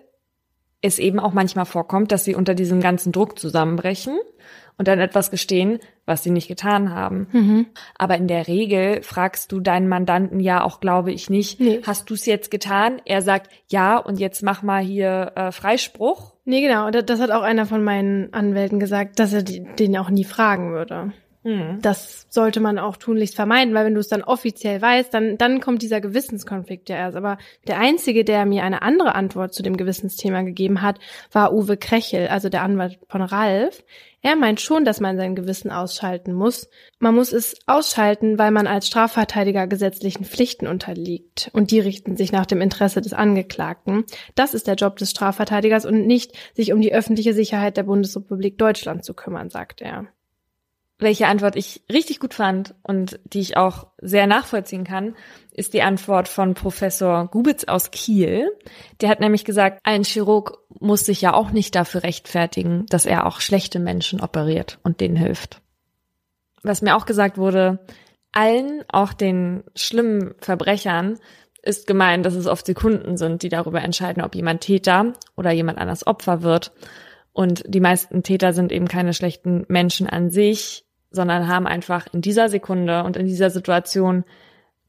es 0.82 0.98
eben 0.98 1.18
auch 1.20 1.32
manchmal 1.32 1.66
vorkommt, 1.66 2.12
dass 2.12 2.24
sie 2.24 2.34
unter 2.34 2.54
diesem 2.54 2.80
ganzen 2.80 3.12
Druck 3.12 3.38
zusammenbrechen 3.38 4.18
und 4.78 4.88
dann 4.88 4.98
etwas 4.98 5.30
gestehen, 5.30 5.78
was 6.06 6.22
sie 6.22 6.30
nicht 6.30 6.48
getan 6.48 6.94
haben. 6.94 7.28
Mhm. 7.32 7.66
Aber 7.98 8.16
in 8.16 8.26
der 8.28 8.48
Regel 8.48 9.02
fragst 9.02 9.52
du 9.52 9.60
deinen 9.60 9.88
Mandanten 9.88 10.40
ja 10.40 10.64
auch, 10.64 10.80
glaube 10.80 11.12
ich, 11.12 11.28
nicht, 11.28 11.60
Nee. 11.60 11.82
hast 11.86 12.08
du 12.08 12.14
es 12.14 12.24
jetzt 12.24 12.50
getan? 12.50 13.02
Er 13.04 13.20
sagt, 13.20 13.50
ja, 13.68 13.98
und 13.98 14.18
jetzt 14.18 14.42
mach 14.42 14.62
mal 14.62 14.82
hier 14.82 15.32
äh, 15.36 15.52
Freispruch. 15.52 16.32
Nee, 16.46 16.62
genau. 16.62 16.90
Das, 16.90 17.04
das 17.04 17.20
hat 17.20 17.30
auch 17.30 17.42
einer 17.42 17.66
von 17.66 17.84
meinen 17.84 18.32
Anwälten 18.32 18.80
gesagt, 18.80 19.18
dass 19.18 19.34
er 19.34 19.42
die, 19.42 19.62
den 19.78 19.96
auch 19.98 20.08
nie 20.08 20.24
fragen 20.24 20.72
würde. 20.72 21.12
Hm. 21.42 21.78
Das 21.80 22.26
sollte 22.28 22.60
man 22.60 22.78
auch 22.78 22.98
tunlichst 22.98 23.34
vermeiden, 23.34 23.72
weil 23.72 23.86
wenn 23.86 23.94
du 23.94 24.00
es 24.00 24.08
dann 24.08 24.22
offiziell 24.22 24.82
weißt, 24.82 25.12
dann, 25.14 25.38
dann 25.38 25.60
kommt 25.60 25.80
dieser 25.80 26.02
Gewissenskonflikt 26.02 26.90
ja 26.90 26.96
erst. 26.96 27.16
Aber 27.16 27.38
der 27.66 27.78
Einzige, 27.78 28.24
der 28.24 28.44
mir 28.44 28.62
eine 28.62 28.82
andere 28.82 29.14
Antwort 29.14 29.54
zu 29.54 29.62
dem 29.62 29.78
Gewissensthema 29.78 30.42
gegeben 30.42 30.82
hat, 30.82 30.98
war 31.32 31.54
Uwe 31.54 31.78
Krechel, 31.78 32.28
also 32.28 32.50
der 32.50 32.62
Anwalt 32.62 32.98
von 33.08 33.22
Ralf. 33.22 33.82
Er 34.22 34.36
meint 34.36 34.60
schon, 34.60 34.84
dass 34.84 35.00
man 35.00 35.16
sein 35.16 35.34
Gewissen 35.34 35.70
ausschalten 35.70 36.34
muss. 36.34 36.68
Man 36.98 37.14
muss 37.14 37.32
es 37.32 37.56
ausschalten, 37.66 38.38
weil 38.38 38.50
man 38.50 38.66
als 38.66 38.86
Strafverteidiger 38.86 39.66
gesetzlichen 39.66 40.26
Pflichten 40.26 40.66
unterliegt. 40.66 41.50
Und 41.54 41.70
die 41.70 41.80
richten 41.80 42.18
sich 42.18 42.32
nach 42.32 42.44
dem 42.44 42.60
Interesse 42.60 43.00
des 43.00 43.14
Angeklagten. 43.14 44.04
Das 44.34 44.52
ist 44.52 44.66
der 44.66 44.74
Job 44.74 44.96
des 44.96 45.12
Strafverteidigers 45.12 45.86
und 45.86 46.06
nicht, 46.06 46.32
sich 46.54 46.74
um 46.74 46.82
die 46.82 46.92
öffentliche 46.92 47.32
Sicherheit 47.32 47.78
der 47.78 47.84
Bundesrepublik 47.84 48.58
Deutschland 48.58 49.06
zu 49.06 49.14
kümmern, 49.14 49.48
sagt 49.48 49.80
er. 49.80 50.06
Welche 51.00 51.28
Antwort 51.28 51.56
ich 51.56 51.82
richtig 51.90 52.20
gut 52.20 52.34
fand 52.34 52.74
und 52.82 53.18
die 53.24 53.40
ich 53.40 53.56
auch 53.56 53.86
sehr 54.02 54.26
nachvollziehen 54.26 54.84
kann, 54.84 55.16
ist 55.50 55.72
die 55.72 55.80
Antwort 55.80 56.28
von 56.28 56.52
Professor 56.52 57.26
Gubitz 57.26 57.64
aus 57.64 57.90
Kiel. 57.90 58.50
Der 59.00 59.08
hat 59.08 59.18
nämlich 59.18 59.46
gesagt, 59.46 59.80
ein 59.82 60.04
Chirurg 60.04 60.58
muss 60.78 61.06
sich 61.06 61.22
ja 61.22 61.32
auch 61.32 61.52
nicht 61.52 61.74
dafür 61.74 62.02
rechtfertigen, 62.02 62.84
dass 62.90 63.06
er 63.06 63.26
auch 63.26 63.40
schlechte 63.40 63.78
Menschen 63.78 64.20
operiert 64.20 64.78
und 64.82 65.00
denen 65.00 65.16
hilft. 65.16 65.62
Was 66.62 66.82
mir 66.82 66.94
auch 66.94 67.06
gesagt 67.06 67.38
wurde, 67.38 67.78
allen, 68.32 68.84
auch 68.88 69.14
den 69.14 69.64
schlimmen 69.74 70.34
Verbrechern, 70.38 71.18
ist 71.62 71.86
gemeint, 71.86 72.26
dass 72.26 72.34
es 72.34 72.46
oft 72.46 72.66
Sekunden 72.66 73.16
sind, 73.16 73.42
die 73.42 73.48
darüber 73.48 73.80
entscheiden, 73.80 74.22
ob 74.22 74.34
jemand 74.34 74.60
Täter 74.60 75.14
oder 75.34 75.50
jemand 75.50 75.78
anders 75.78 76.06
Opfer 76.06 76.42
wird. 76.42 76.72
Und 77.32 77.62
die 77.66 77.80
meisten 77.80 78.22
Täter 78.22 78.52
sind 78.52 78.70
eben 78.70 78.88
keine 78.88 79.14
schlechten 79.14 79.64
Menschen 79.68 80.06
an 80.06 80.30
sich, 80.30 80.84
sondern 81.10 81.48
haben 81.48 81.66
einfach 81.66 82.06
in 82.12 82.20
dieser 82.20 82.48
Sekunde 82.48 83.04
und 83.04 83.16
in 83.16 83.26
dieser 83.26 83.50
Situation 83.50 84.24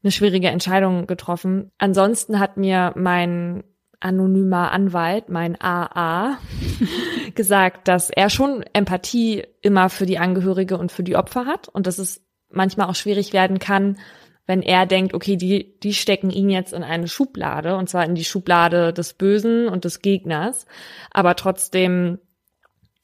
eine 0.02 0.12
schwierige 0.12 0.48
Entscheidung 0.48 1.06
getroffen. 1.06 1.70
Ansonsten 1.78 2.38
hat 2.40 2.56
mir 2.56 2.92
mein 2.96 3.64
anonymer 4.00 4.72
Anwalt, 4.72 5.28
mein 5.28 5.60
AA, 5.60 6.38
gesagt, 7.34 7.88
dass 7.88 8.10
er 8.10 8.30
schon 8.30 8.64
Empathie 8.72 9.44
immer 9.60 9.88
für 9.88 10.06
die 10.06 10.18
Angehörige 10.18 10.76
und 10.76 10.90
für 10.90 11.04
die 11.04 11.16
Opfer 11.16 11.46
hat 11.46 11.68
und 11.68 11.86
dass 11.86 11.98
es 11.98 12.24
manchmal 12.50 12.88
auch 12.88 12.94
schwierig 12.94 13.32
werden 13.32 13.58
kann, 13.58 13.98
wenn 14.46 14.60
er 14.60 14.86
denkt, 14.86 15.14
okay, 15.14 15.36
die, 15.36 15.78
die 15.80 15.94
stecken 15.94 16.30
ihn 16.30 16.50
jetzt 16.50 16.72
in 16.72 16.82
eine 16.82 17.06
Schublade 17.06 17.76
und 17.76 17.88
zwar 17.88 18.04
in 18.04 18.16
die 18.16 18.24
Schublade 18.24 18.92
des 18.92 19.14
Bösen 19.14 19.68
und 19.68 19.84
des 19.84 20.00
Gegners, 20.02 20.66
aber 21.12 21.36
trotzdem 21.36 22.18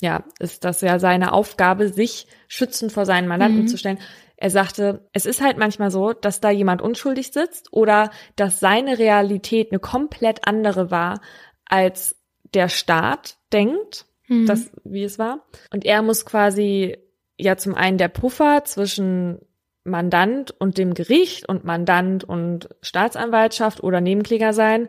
ja, 0.01 0.25
ist 0.39 0.65
das 0.65 0.81
ja 0.81 0.99
seine 0.99 1.33
Aufgabe, 1.33 1.89
sich 1.89 2.27
schützend 2.47 2.93
vor 2.93 3.05
seinen 3.05 3.29
Mandanten 3.29 3.63
mhm. 3.63 3.69
zu 3.69 3.77
stellen. 3.77 3.99
Er 4.37 4.51
sagte, 4.51 5.09
es 5.13 5.27
ist 5.27 5.41
halt 5.41 5.59
manchmal 5.59 5.91
so, 5.91 6.13
dass 6.13 6.41
da 6.41 6.51
jemand 6.51 6.81
unschuldig 6.81 7.33
sitzt 7.33 7.73
oder 7.73 8.11
dass 8.37 8.61
seine 8.61 8.99
Realität 8.99 9.73
eine 9.73 9.81
komplett 9.81 10.47
andere 10.47 10.93
war, 10.93 11.21
als 11.65 12.17
der 12.55 12.69
Staat 12.69 13.37
denkt, 13.53 14.07
mhm. 14.29 14.47
dass, 14.47 14.71
wie 14.85 15.03
es 15.03 15.19
war. 15.19 15.45
Und 15.73 15.85
er 15.85 16.03
muss 16.03 16.25
quasi 16.25 16.97
ja 17.37 17.57
zum 17.57 17.75
einen 17.75 17.99
der 17.99 18.09
Puffer 18.09 18.65
zwischen 18.65 19.41
Mandant 19.83 20.53
und 20.53 20.79
dem 20.79 20.95
Gericht 20.95 21.49
und 21.49 21.65
Mandant 21.65 22.23
und 22.23 22.69
Staatsanwaltschaft 22.81 23.83
oder 23.83 24.01
Nebenkläger 24.01 24.53
sein. 24.53 24.89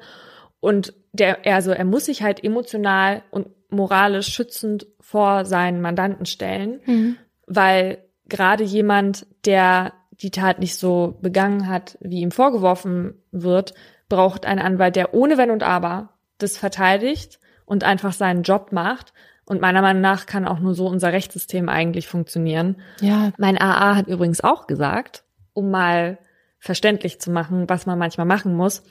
Und 0.60 0.94
der, 1.12 1.46
also 1.46 1.72
er 1.72 1.86
muss 1.86 2.06
sich 2.06 2.22
halt 2.22 2.44
emotional 2.44 3.24
und 3.32 3.48
moralisch 3.70 4.28
schützend 4.28 4.88
vor 5.00 5.46
seinen 5.46 5.82
Mandanten 5.82 6.26
stellen, 6.26 6.82
mhm. 6.86 7.18
weil 7.46 8.00
gerade 8.28 8.64
jemand, 8.64 9.26
der 9.46 9.94
die 10.12 10.32
Tat 10.32 10.60
nicht 10.60 10.76
so 10.76 11.18
begangen 11.22 11.68
hat, 11.68 11.98
wie 12.02 12.22
ihm 12.22 12.32
vorgeworfen 12.32 13.16
wird, 13.32 13.74
braucht 14.10 14.46
einen 14.46 14.60
Anwalt, 14.60 14.96
der 14.96 15.14
ohne 15.14 15.38
Wenn 15.38 15.52
und 15.52 15.64
Aber 15.64 16.10
das 16.40 16.58
verteidigt 16.58 17.40
und 17.66 17.84
einfach 17.84 18.14
seinen 18.14 18.44
Job 18.44 18.72
macht. 18.72 19.14
Und 19.46 19.62
meiner 19.62 19.82
Meinung 19.82 20.02
nach 20.02 20.26
kann 20.26 20.48
auch 20.48 20.60
nur 20.60 20.74
so 20.74 20.88
unser 20.88 21.12
Rechtssystem 21.12 21.70
eigentlich 21.70 22.08
funktionieren. 22.08 22.78
Ja. 23.02 23.32
Mein 23.38 23.60
AA 23.60 23.96
hat 23.96 24.08
übrigens 24.08 24.42
auch 24.42 24.68
gesagt, 24.68 25.24
um 25.54 25.72
mal 25.72 26.20
verständlich 26.60 27.20
zu 27.20 27.32
machen, 27.32 27.70
was 27.70 27.86
man 27.86 27.98
manchmal 27.98 28.28
machen 28.28 28.56
muss, 28.56 28.84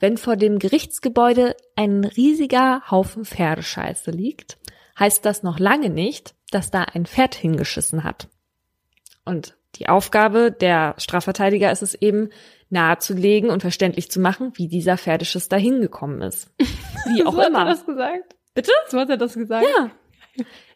wenn 0.00 0.16
vor 0.16 0.36
dem 0.36 0.58
Gerichtsgebäude 0.58 1.56
ein 1.76 2.04
riesiger 2.04 2.82
Haufen 2.90 3.24
Pferdescheiße 3.24 4.10
liegt, 4.10 4.58
heißt 4.98 5.24
das 5.24 5.42
noch 5.42 5.58
lange 5.58 5.90
nicht, 5.90 6.34
dass 6.50 6.70
da 6.70 6.82
ein 6.82 7.06
Pferd 7.06 7.34
hingeschissen 7.34 8.02
hat. 8.02 8.28
Und 9.24 9.56
die 9.76 9.88
Aufgabe 9.88 10.50
der 10.50 10.94
Strafverteidiger 10.98 11.70
ist 11.70 11.82
es 11.82 11.94
eben, 11.94 12.30
nahezulegen 12.70 13.50
und 13.50 13.60
verständlich 13.60 14.10
zu 14.10 14.20
machen, 14.20 14.52
wie 14.54 14.68
dieser 14.68 14.96
Pferdeschiss 14.96 15.48
da 15.48 15.56
hingekommen 15.56 16.22
ist. 16.22 16.48
Wie 17.06 17.22
auch 17.26 17.32
so 17.32 17.42
immer. 17.42 17.60
Hat 17.60 17.66
er 17.66 17.74
das 17.74 17.86
gesagt? 17.86 18.36
Bitte? 18.54 18.72
So 18.88 18.98
hat 18.98 19.10
er 19.10 19.16
das 19.16 19.34
gesagt? 19.34 19.66
Ja. 19.66 19.90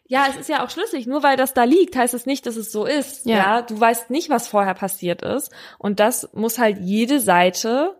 Ja, 0.07 0.27
es 0.29 0.35
ist 0.35 0.49
ja 0.49 0.63
auch 0.63 0.69
schlüssig. 0.69 1.07
Nur 1.07 1.23
weil 1.23 1.37
das 1.37 1.53
da 1.53 1.63
liegt, 1.63 1.95
heißt 1.95 2.13
es 2.13 2.25
nicht, 2.25 2.45
dass 2.45 2.57
es 2.57 2.71
so 2.71 2.85
ist. 2.85 3.25
Ja. 3.25 3.37
ja. 3.37 3.61
Du 3.63 3.79
weißt 3.79 4.09
nicht, 4.11 4.29
was 4.29 4.47
vorher 4.47 4.75
passiert 4.75 5.23
ist. 5.23 5.51
Und 5.79 5.99
das 5.99 6.29
muss 6.33 6.59
halt 6.59 6.77
jede 6.79 7.19
Seite 7.19 7.95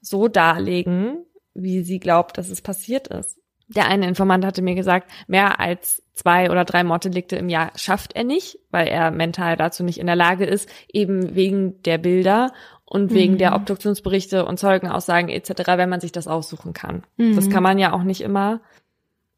so 0.00 0.28
darlegen, 0.28 1.24
wie 1.54 1.82
sie 1.82 1.98
glaubt, 1.98 2.38
dass 2.38 2.48
es 2.48 2.62
passiert 2.62 3.08
ist. 3.08 3.38
Der 3.68 3.88
eine 3.88 4.06
Informant 4.06 4.44
hatte 4.44 4.62
mir 4.62 4.76
gesagt, 4.76 5.10
mehr 5.26 5.58
als 5.58 6.02
zwei 6.12 6.50
oder 6.50 6.64
drei 6.64 6.84
Morddelikte 6.84 7.36
im 7.36 7.48
Jahr 7.48 7.72
schafft 7.74 8.14
er 8.14 8.22
nicht, 8.22 8.58
weil 8.70 8.86
er 8.86 9.10
mental 9.10 9.56
dazu 9.56 9.82
nicht 9.82 9.98
in 9.98 10.06
der 10.06 10.14
Lage 10.14 10.44
ist, 10.44 10.68
eben 10.88 11.34
wegen 11.34 11.82
der 11.82 11.98
Bilder 11.98 12.52
und 12.84 13.12
wegen 13.12 13.34
mhm. 13.34 13.38
der 13.38 13.56
Obduktionsberichte 13.56 14.44
und 14.44 14.58
Zeugenaussagen 14.58 15.28
etc., 15.28 15.50
wenn 15.76 15.88
man 15.88 16.00
sich 16.00 16.12
das 16.12 16.28
aussuchen 16.28 16.72
kann. 16.72 17.02
Mhm. 17.16 17.34
Das 17.34 17.50
kann 17.50 17.62
man 17.62 17.78
ja 17.78 17.92
auch 17.92 18.04
nicht 18.04 18.20
immer. 18.20 18.60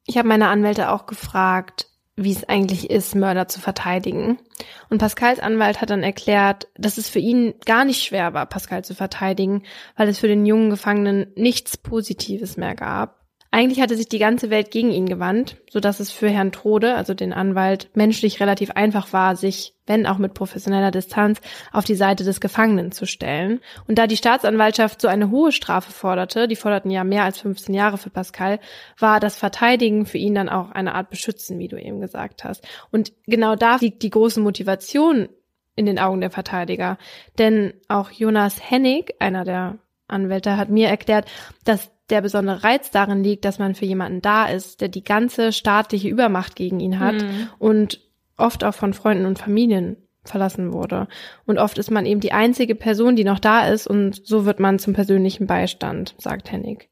Ich 0.07 0.19
habe 0.19 0.29
meine 0.29 0.49
Anwälte 0.49 0.91
auch 0.91 1.07
gefragt, 1.07 1.89
wie 2.19 2.33
es 2.33 2.49
eigentlich 2.49 2.91
ist, 2.91 3.15
Mörder 3.15 3.47
zu 3.47 3.61
verteidigen. 3.61 4.39
Und 4.91 4.99
Pascals 4.99 5.39
Anwalt 5.39 5.81
hat 5.81 5.91
dann 5.91 6.03
erklärt, 6.03 6.67
dass 6.77 6.99
es 6.99 7.09
für 7.09 7.21
ihn 7.21 7.55
gar 7.65 7.85
nicht 7.85 8.03
schwer 8.03 8.35
war, 8.35 8.47
Pascal 8.47 8.85
zu 8.85 8.95
verteidigen, 8.95 9.63
weil 9.97 10.09
es 10.09 10.19
für 10.19 10.27
den 10.27 10.45
jungen 10.45 10.69
Gefangenen 10.69 11.29
nichts 11.37 11.77
Positives 11.77 12.57
mehr 12.57 12.75
gab. 12.75 13.28
Eigentlich 13.51 13.81
hatte 13.81 13.97
sich 13.97 14.09
die 14.09 14.19
ganze 14.19 14.51
Welt 14.51 14.71
gegen 14.71 14.91
ihn 14.91 15.07
gewandt, 15.07 15.57
so 15.71 15.81
dass 15.81 16.01
es 16.01 16.13
für 16.13 16.29
Herrn 16.29 16.53
Trode, 16.53 16.95
also 16.95 17.15
den 17.15 17.33
Anwalt, 17.33 17.89
menschlich 17.95 18.41
relativ 18.41 18.73
einfach 18.73 19.15
war, 19.15 19.37
sich, 19.37 19.75
wenn 19.87 20.07
auch 20.07 20.19
mit 20.19 20.35
professioneller 20.35 20.91
Distanz, 20.91 21.41
auf 21.73 21.85
die 21.85 21.95
Seite 21.95 22.25
des 22.25 22.41
Gefangenen 22.41 22.93
zu 22.93 23.07
stellen. 23.07 23.61
Und 23.87 23.97
da 23.97 24.07
die 24.07 24.19
Staatsanwaltschaft 24.19 25.01
so 25.01 25.09
eine 25.09 25.31
hohe 25.31 25.51
Strafe 25.51 25.93
forderte, 25.93 26.47
die 26.47 26.57
forderten 26.57 26.91
ja 26.91 27.05
mehr 27.05 27.25
als 27.25 27.39
15 27.41 27.75
Jahre 27.75 27.97
für 27.97 28.11
Pascal, 28.11 28.61
war 28.99 29.19
das 29.19 29.37
Verteidigen 29.37 30.05
für 30.05 30.19
ihn 30.19 30.35
dann 30.35 30.51
auch 30.51 30.71
eine 30.71 30.95
Art 30.95 31.09
Beschützen, 31.09 31.59
wie 31.59 31.69
du 31.69 31.81
eben 31.81 32.01
gesagt 32.03 32.45
hast. 32.45 32.67
Und 32.91 33.13
genau 33.27 33.57
da 33.57 33.77
liegt 33.77 34.03
die 34.03 34.11
große 34.11 34.41
Motivation 34.41 35.29
in 35.75 35.87
den 35.87 35.99
Augen 35.99 36.21
der 36.21 36.31
Verteidiger. 36.31 36.99
Denn 37.39 37.73
auch 37.89 38.11
Jonas 38.11 38.61
Hennig, 38.71 39.15
einer 39.21 39.45
der 39.45 39.79
Anwälte, 40.07 40.59
hat 40.59 40.69
mir 40.69 40.89
erklärt, 40.89 41.27
dass 41.65 41.91
der 42.11 42.21
besondere 42.23 42.65
Reiz 42.65 42.91
darin 42.91 43.23
liegt, 43.23 43.45
dass 43.45 43.59
man 43.59 43.75
für 43.75 43.85
jemanden 43.85 44.23
da 44.23 44.47
ist, 44.47 44.81
der 44.81 44.89
die 44.89 45.05
ganze 45.05 45.53
staatliche 45.53 46.09
Übermacht 46.09 46.57
gegen 46.57 46.81
ihn 46.81 46.99
hat 46.99 47.17
mhm. 47.17 47.49
und 47.59 48.01
oft 48.37 48.65
auch 48.65 48.75
von 48.75 48.95
Freunden 48.95 49.27
und 49.27 49.39
Familien 49.39 49.97
verlassen 50.25 50.73
wurde. 50.73 51.09
Und 51.47 51.59
oft 51.59 51.79
ist 51.79 51.91
man 51.91 52.07
eben 52.07 52.21
die 52.21 52.33
einzige 52.33 52.75
Person, 52.75 53.17
die 53.17 53.25
noch 53.25 53.39
da 53.39 53.67
ist 53.69 53.87
und 53.87 54.27
so 54.27 54.45
wird 54.45 54.61
man 54.61 54.79
zum 54.79 54.95
persönlichen 54.95 55.47
Beistand, 55.47 56.15
sagt 56.19 56.51
Hennig. 56.51 56.89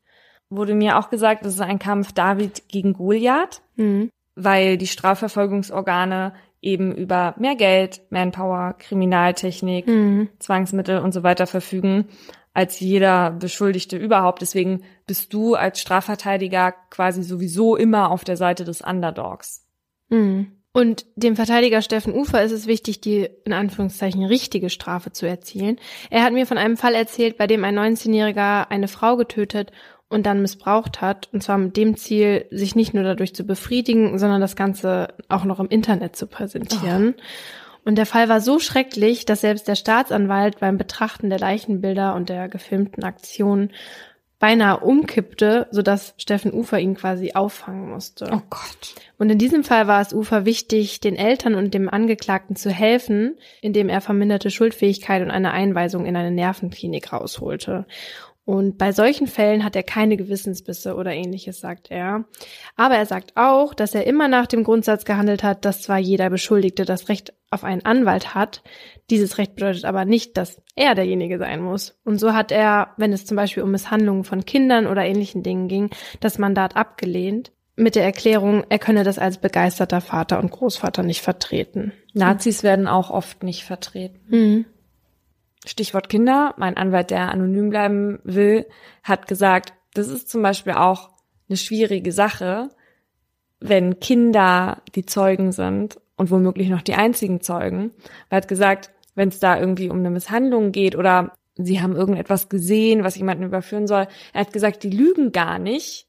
Wurde 0.48 0.74
mir 0.74 0.98
auch 0.98 1.11
gesagt, 1.11 1.44
es 1.44 1.55
ist 1.55 1.61
ein 1.61 1.79
Kampf 1.79 2.12
David 2.12 2.68
gegen 2.68 2.92
Goliath, 2.92 3.62
mhm. 3.76 4.11
weil 4.35 4.76
die 4.79 4.87
Strafverfolgungsorgane 4.87 6.35
eben 6.62 6.94
über 6.94 7.35
mehr 7.38 7.57
Geld, 7.57 8.02
Manpower, 8.11 8.74
Kriminaltechnik, 8.79 9.87
mhm. 9.87 10.29
Zwangsmittel 10.38 10.98
und 10.98 11.12
so 11.12 11.22
weiter 11.22 11.46
verfügen 11.46 12.07
als 12.56 12.80
jeder 12.80 13.32
Beschuldigte 13.32 13.98
überhaupt. 13.98 14.40
Deswegen 14.40 14.82
bist 15.06 15.34
du 15.34 15.54
als 15.54 15.78
Strafverteidiger 15.78 16.72
quasi 16.88 17.22
sowieso 17.22 17.76
immer 17.76 18.10
auf 18.10 18.24
der 18.24 18.38
Seite 18.38 18.64
des 18.64 18.80
Underdogs. 18.80 19.66
Mhm. 20.08 20.52
Und 20.72 21.04
dem 21.16 21.36
Verteidiger 21.36 21.82
Steffen 21.82 22.14
Ufer 22.14 22.42
ist 22.42 22.52
es 22.52 22.66
wichtig, 22.66 23.02
die 23.02 23.28
in 23.44 23.52
Anführungszeichen 23.52 24.24
richtige 24.24 24.70
Strafe 24.70 25.12
zu 25.12 25.26
erzielen. 25.26 25.76
Er 26.08 26.22
hat 26.22 26.32
mir 26.32 26.46
von 26.46 26.56
einem 26.56 26.78
Fall 26.78 26.94
erzählt, 26.94 27.36
bei 27.36 27.46
dem 27.46 27.62
ein 27.62 27.78
19-Jähriger 27.78 28.70
eine 28.70 28.88
Frau 28.88 29.16
getötet 29.16 29.70
und 30.08 30.24
dann 30.24 30.40
missbraucht 30.40 31.02
hat. 31.02 31.28
Und 31.34 31.42
zwar 31.42 31.58
mit 31.58 31.76
dem 31.76 31.98
Ziel, 31.98 32.46
sich 32.50 32.74
nicht 32.74 32.94
nur 32.94 33.04
dadurch 33.04 33.34
zu 33.34 33.44
befriedigen, 33.44 34.18
sondern 34.18 34.40
das 34.40 34.56
Ganze 34.56 35.08
auch 35.28 35.44
noch 35.44 35.60
im 35.60 35.68
Internet 35.68 36.16
zu 36.16 36.26
präsentieren. 36.26 37.16
Oh. 37.18 37.22
Und 37.87 37.94
der 37.94 38.05
Fall 38.05 38.29
war 38.29 38.40
so 38.40 38.59
schrecklich, 38.59 39.27
dass 39.27 39.42
selbst 39.42 39.68
der 39.68 39.77
Staatsanwalt 39.77 40.59
beim 40.59 40.77
Betrachten 40.77 41.31
der 41.31 41.38
Leichenbilder 41.38 42.16
und 42.16 42.29
der 42.29 42.49
gefilmten 42.49 43.05
Aktion 43.05 43.70
beinahe 44.40 44.81
umkippte, 44.81 45.68
sodass 45.70 46.12
Steffen 46.18 46.53
Ufer 46.53 46.81
ihn 46.81 46.96
quasi 46.96 47.33
auffangen 47.35 47.88
musste. 47.88 48.29
Oh 48.33 48.42
Gott. 48.51 48.94
Und 49.18 49.31
in 49.31 49.38
diesem 49.38 49.62
Fall 49.62 49.87
war 49.87 50.03
es 50.03 50.12
Ufer 50.12 50.44
wichtig, 50.44 50.99
den 50.99 51.14
Eltern 51.14 51.55
und 51.55 51.75
dem 51.75 51.88
Angeklagten 51.88 52.57
zu 52.57 52.70
helfen, 52.70 53.37
indem 53.62 53.88
er 53.88 54.01
verminderte 54.01 54.51
Schuldfähigkeit 54.51 55.22
und 55.22 55.31
eine 55.31 55.53
Einweisung 55.53 56.07
in 56.07 56.16
eine 56.16 56.33
Nervenklinik 56.33 57.12
rausholte. 57.12 57.87
Und 58.46 58.78
bei 58.78 58.92
solchen 58.92 59.26
Fällen 59.26 59.64
hat 59.64 59.74
er 59.74 59.82
keine 59.82 60.16
Gewissensbisse 60.16 60.94
oder 60.94 61.12
ähnliches, 61.12 61.59
sagt 61.59 61.90
er. 61.90 62.26
Aber 62.76 62.94
er 62.94 63.04
sagt 63.04 63.32
auch, 63.35 63.74
dass 63.74 63.92
er 63.92 64.06
immer 64.06 64.28
nach 64.28 64.46
dem 64.46 64.62
Grundsatz 64.62 65.04
gehandelt 65.04 65.42
hat, 65.42 65.64
dass 65.64 65.82
zwar 65.82 65.98
jeder 65.98 66.30
Beschuldigte 66.30 66.85
das 66.85 67.09
Recht 67.09 67.35
auf 67.50 67.64
einen 67.64 67.85
Anwalt 67.85 68.37
hat, 68.37 68.62
dieses 69.11 69.38
Recht 69.38 69.56
bedeutet 69.56 69.85
aber 69.85 70.04
nicht, 70.04 70.37
dass 70.37 70.62
er 70.76 70.94
derjenige 70.94 71.38
sein 71.38 71.61
muss. 71.61 71.98
Und 72.04 72.18
so 72.18 72.35
hat 72.35 72.52
er, 72.52 72.94
wenn 72.96 73.12
es 73.12 73.26
zum 73.26 73.37
Beispiel 73.37 73.64
um 73.64 73.72
Misshandlungen 73.72 74.22
von 74.22 74.44
Kindern 74.44 74.87
oder 74.87 75.04
ähnlichen 75.04 75.42
Dingen 75.42 75.66
ging, 75.66 75.90
das 76.20 76.38
Mandat 76.38 76.76
abgelehnt, 76.76 77.50
mit 77.74 77.96
der 77.96 78.04
Erklärung, 78.04 78.64
er 78.68 78.78
könne 78.78 79.02
das 79.02 79.18
als 79.18 79.38
begeisterter 79.38 80.00
Vater 80.00 80.38
und 80.38 80.50
Großvater 80.50 81.02
nicht 81.02 81.20
vertreten. 81.20 81.92
Nazis 82.14 82.62
werden 82.62 82.87
auch 82.87 83.11
oft 83.11 83.42
nicht 83.42 83.64
vertreten. 83.64 84.20
Mhm. 84.28 84.64
Stichwort 85.64 86.08
Kinder. 86.08 86.54
Mein 86.56 86.76
Anwalt, 86.76 87.10
der 87.10 87.30
anonym 87.30 87.70
bleiben 87.70 88.18
will, 88.24 88.66
hat 89.02 89.26
gesagt, 89.28 89.72
das 89.94 90.08
ist 90.08 90.28
zum 90.28 90.42
Beispiel 90.42 90.74
auch 90.74 91.10
eine 91.48 91.56
schwierige 91.56 92.12
Sache, 92.12 92.68
wenn 93.60 94.00
Kinder 94.00 94.82
die 94.94 95.06
Zeugen 95.06 95.52
sind 95.52 95.98
und 96.16 96.30
womöglich 96.30 96.68
noch 96.68 96.82
die 96.82 96.94
einzigen 96.94 97.40
Zeugen. 97.40 97.92
Er 98.28 98.38
hat 98.38 98.48
gesagt, 98.48 98.90
wenn 99.14 99.28
es 99.28 99.38
da 99.38 99.58
irgendwie 99.58 99.88
um 99.88 99.98
eine 99.98 100.10
Misshandlung 100.10 100.72
geht 100.72 100.96
oder 100.96 101.32
sie 101.56 101.80
haben 101.80 101.96
irgendetwas 101.96 102.48
gesehen, 102.48 103.02
was 103.02 103.16
jemanden 103.16 103.44
überführen 103.44 103.86
soll, 103.86 104.06
er 104.32 104.40
hat 104.40 104.52
gesagt, 104.52 104.82
die 104.82 104.90
lügen 104.90 105.32
gar 105.32 105.58
nicht, 105.58 106.06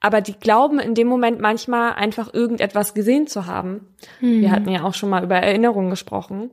aber 0.00 0.20
die 0.20 0.34
glauben 0.34 0.78
in 0.78 0.94
dem 0.94 1.08
Moment 1.08 1.40
manchmal 1.40 1.92
einfach 1.92 2.32
irgendetwas 2.32 2.94
gesehen 2.94 3.26
zu 3.26 3.46
haben. 3.46 3.94
Mhm. 4.20 4.40
Wir 4.40 4.50
hatten 4.50 4.70
ja 4.70 4.84
auch 4.84 4.94
schon 4.94 5.10
mal 5.10 5.24
über 5.24 5.36
Erinnerungen 5.36 5.90
gesprochen. 5.90 6.50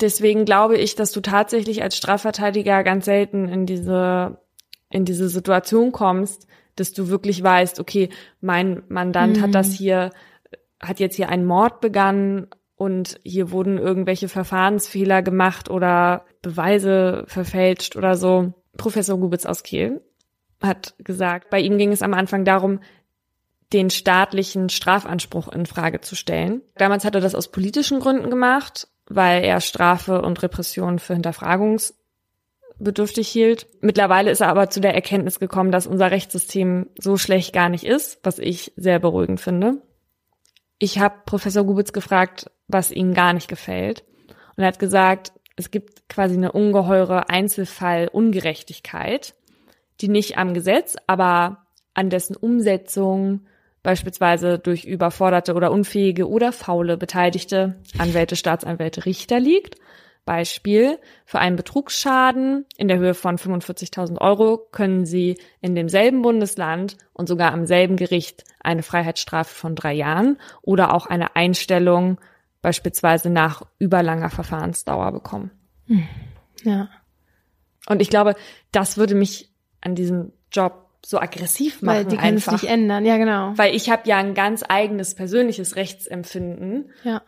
Deswegen 0.00 0.44
glaube 0.44 0.76
ich, 0.76 0.96
dass 0.96 1.12
du 1.12 1.20
tatsächlich 1.20 1.82
als 1.82 1.96
Strafverteidiger 1.96 2.82
ganz 2.82 3.04
selten 3.04 3.48
in 3.48 3.66
diese, 3.66 4.38
in 4.90 5.04
diese 5.04 5.28
Situation 5.28 5.92
kommst, 5.92 6.46
dass 6.76 6.92
du 6.92 7.08
wirklich 7.08 7.42
weißt, 7.42 7.78
okay, 7.78 8.08
mein 8.40 8.82
Mandant 8.88 9.36
mhm. 9.36 9.42
hat 9.42 9.54
das 9.54 9.72
hier, 9.72 10.10
hat 10.80 10.98
jetzt 10.98 11.16
hier 11.16 11.28
einen 11.28 11.44
Mord 11.44 11.80
begangen 11.80 12.48
und 12.76 13.20
hier 13.22 13.52
wurden 13.52 13.78
irgendwelche 13.78 14.28
Verfahrensfehler 14.28 15.22
gemacht 15.22 15.70
oder 15.70 16.24
Beweise 16.42 17.24
verfälscht 17.28 17.96
oder 17.96 18.16
so. 18.16 18.52
Professor 18.76 19.18
Gubitz 19.18 19.46
aus 19.46 19.62
Kiel 19.62 20.00
hat 20.60 20.94
gesagt, 20.98 21.50
bei 21.50 21.60
ihm 21.60 21.78
ging 21.78 21.92
es 21.92 22.02
am 22.02 22.14
Anfang 22.14 22.44
darum, 22.44 22.80
den 23.72 23.90
staatlichen 23.90 24.68
Strafanspruch 24.68 25.48
in 25.48 25.66
Frage 25.66 26.00
zu 26.00 26.16
stellen. 26.16 26.62
Damals 26.76 27.04
hat 27.04 27.14
er 27.14 27.20
das 27.20 27.34
aus 27.34 27.50
politischen 27.50 28.00
Gründen 28.00 28.30
gemacht, 28.30 28.88
weil 29.06 29.44
er 29.44 29.60
Strafe 29.60 30.22
und 30.22 30.42
Repression 30.42 30.98
für 30.98 31.14
hinterfragungsbedürftig 31.14 33.28
hielt. 33.28 33.66
Mittlerweile 33.80 34.30
ist 34.30 34.40
er 34.40 34.48
aber 34.48 34.70
zu 34.70 34.80
der 34.80 34.94
Erkenntnis 34.94 35.38
gekommen, 35.38 35.72
dass 35.72 35.86
unser 35.86 36.10
Rechtssystem 36.10 36.88
so 36.98 37.16
schlecht 37.16 37.52
gar 37.52 37.68
nicht 37.68 37.84
ist, 37.84 38.18
was 38.22 38.38
ich 38.38 38.72
sehr 38.76 38.98
beruhigend 38.98 39.40
finde. 39.40 39.82
Ich 40.78 40.98
habe 40.98 41.14
Professor 41.26 41.64
Gubitz 41.64 41.92
gefragt, 41.92 42.50
was 42.68 42.90
ihm 42.90 43.14
gar 43.14 43.32
nicht 43.32 43.48
gefällt. 43.48 44.04
Und 44.56 44.62
er 44.62 44.68
hat 44.68 44.78
gesagt, 44.78 45.32
es 45.56 45.70
gibt 45.70 46.08
quasi 46.08 46.34
eine 46.34 46.52
ungeheure 46.52 47.28
Einzelfall-Ungerechtigkeit 47.28 49.34
die 50.00 50.08
nicht 50.08 50.38
am 50.38 50.54
Gesetz, 50.54 50.96
aber 51.06 51.66
an 51.94 52.10
dessen 52.10 52.36
Umsetzung 52.36 53.46
beispielsweise 53.84 54.58
durch 54.58 54.84
überforderte 54.84 55.54
oder 55.54 55.70
unfähige 55.70 56.28
oder 56.28 56.50
faule 56.50 56.96
Beteiligte, 56.96 57.76
Anwälte, 57.98 58.34
Staatsanwälte, 58.34 59.06
Richter 59.06 59.38
liegt. 59.38 59.76
Beispiel, 60.24 60.98
für 61.26 61.38
einen 61.38 61.56
Betrugsschaden 61.56 62.64
in 62.78 62.88
der 62.88 62.96
Höhe 62.96 63.12
von 63.12 63.36
45.000 63.36 64.18
Euro 64.22 64.56
können 64.72 65.04
Sie 65.04 65.38
in 65.60 65.74
demselben 65.74 66.22
Bundesland 66.22 66.96
und 67.12 67.28
sogar 67.28 67.52
am 67.52 67.66
selben 67.66 67.96
Gericht 67.96 68.42
eine 68.60 68.82
Freiheitsstrafe 68.82 69.54
von 69.54 69.76
drei 69.76 69.92
Jahren 69.92 70.38
oder 70.62 70.94
auch 70.94 71.06
eine 71.06 71.36
Einstellung 71.36 72.18
beispielsweise 72.62 73.28
nach 73.28 73.66
überlanger 73.78 74.30
Verfahrensdauer 74.30 75.12
bekommen. 75.12 75.50
Hm. 75.88 76.08
Ja. 76.62 76.88
Und 77.86 78.00
ich 78.00 78.08
glaube, 78.08 78.34
das 78.72 78.96
würde 78.96 79.14
mich 79.14 79.52
an 79.82 79.94
diesem 79.94 80.32
Job 80.50 80.83
so 81.04 81.18
aggressiv 81.18 81.82
machen. 81.82 81.96
Weil 81.96 82.04
die 82.06 82.16
können 82.16 82.36
es 82.36 82.50
nicht 82.50 82.64
ändern, 82.64 83.04
ja 83.04 83.16
genau. 83.16 83.52
Weil 83.56 83.74
ich 83.74 83.90
habe 83.90 84.02
ja 84.06 84.16
ein 84.16 84.34
ganz 84.34 84.64
eigenes 84.66 85.14
persönliches 85.14 85.76
Rechtsempfinden. 85.76 86.90
Ja. 87.02 87.22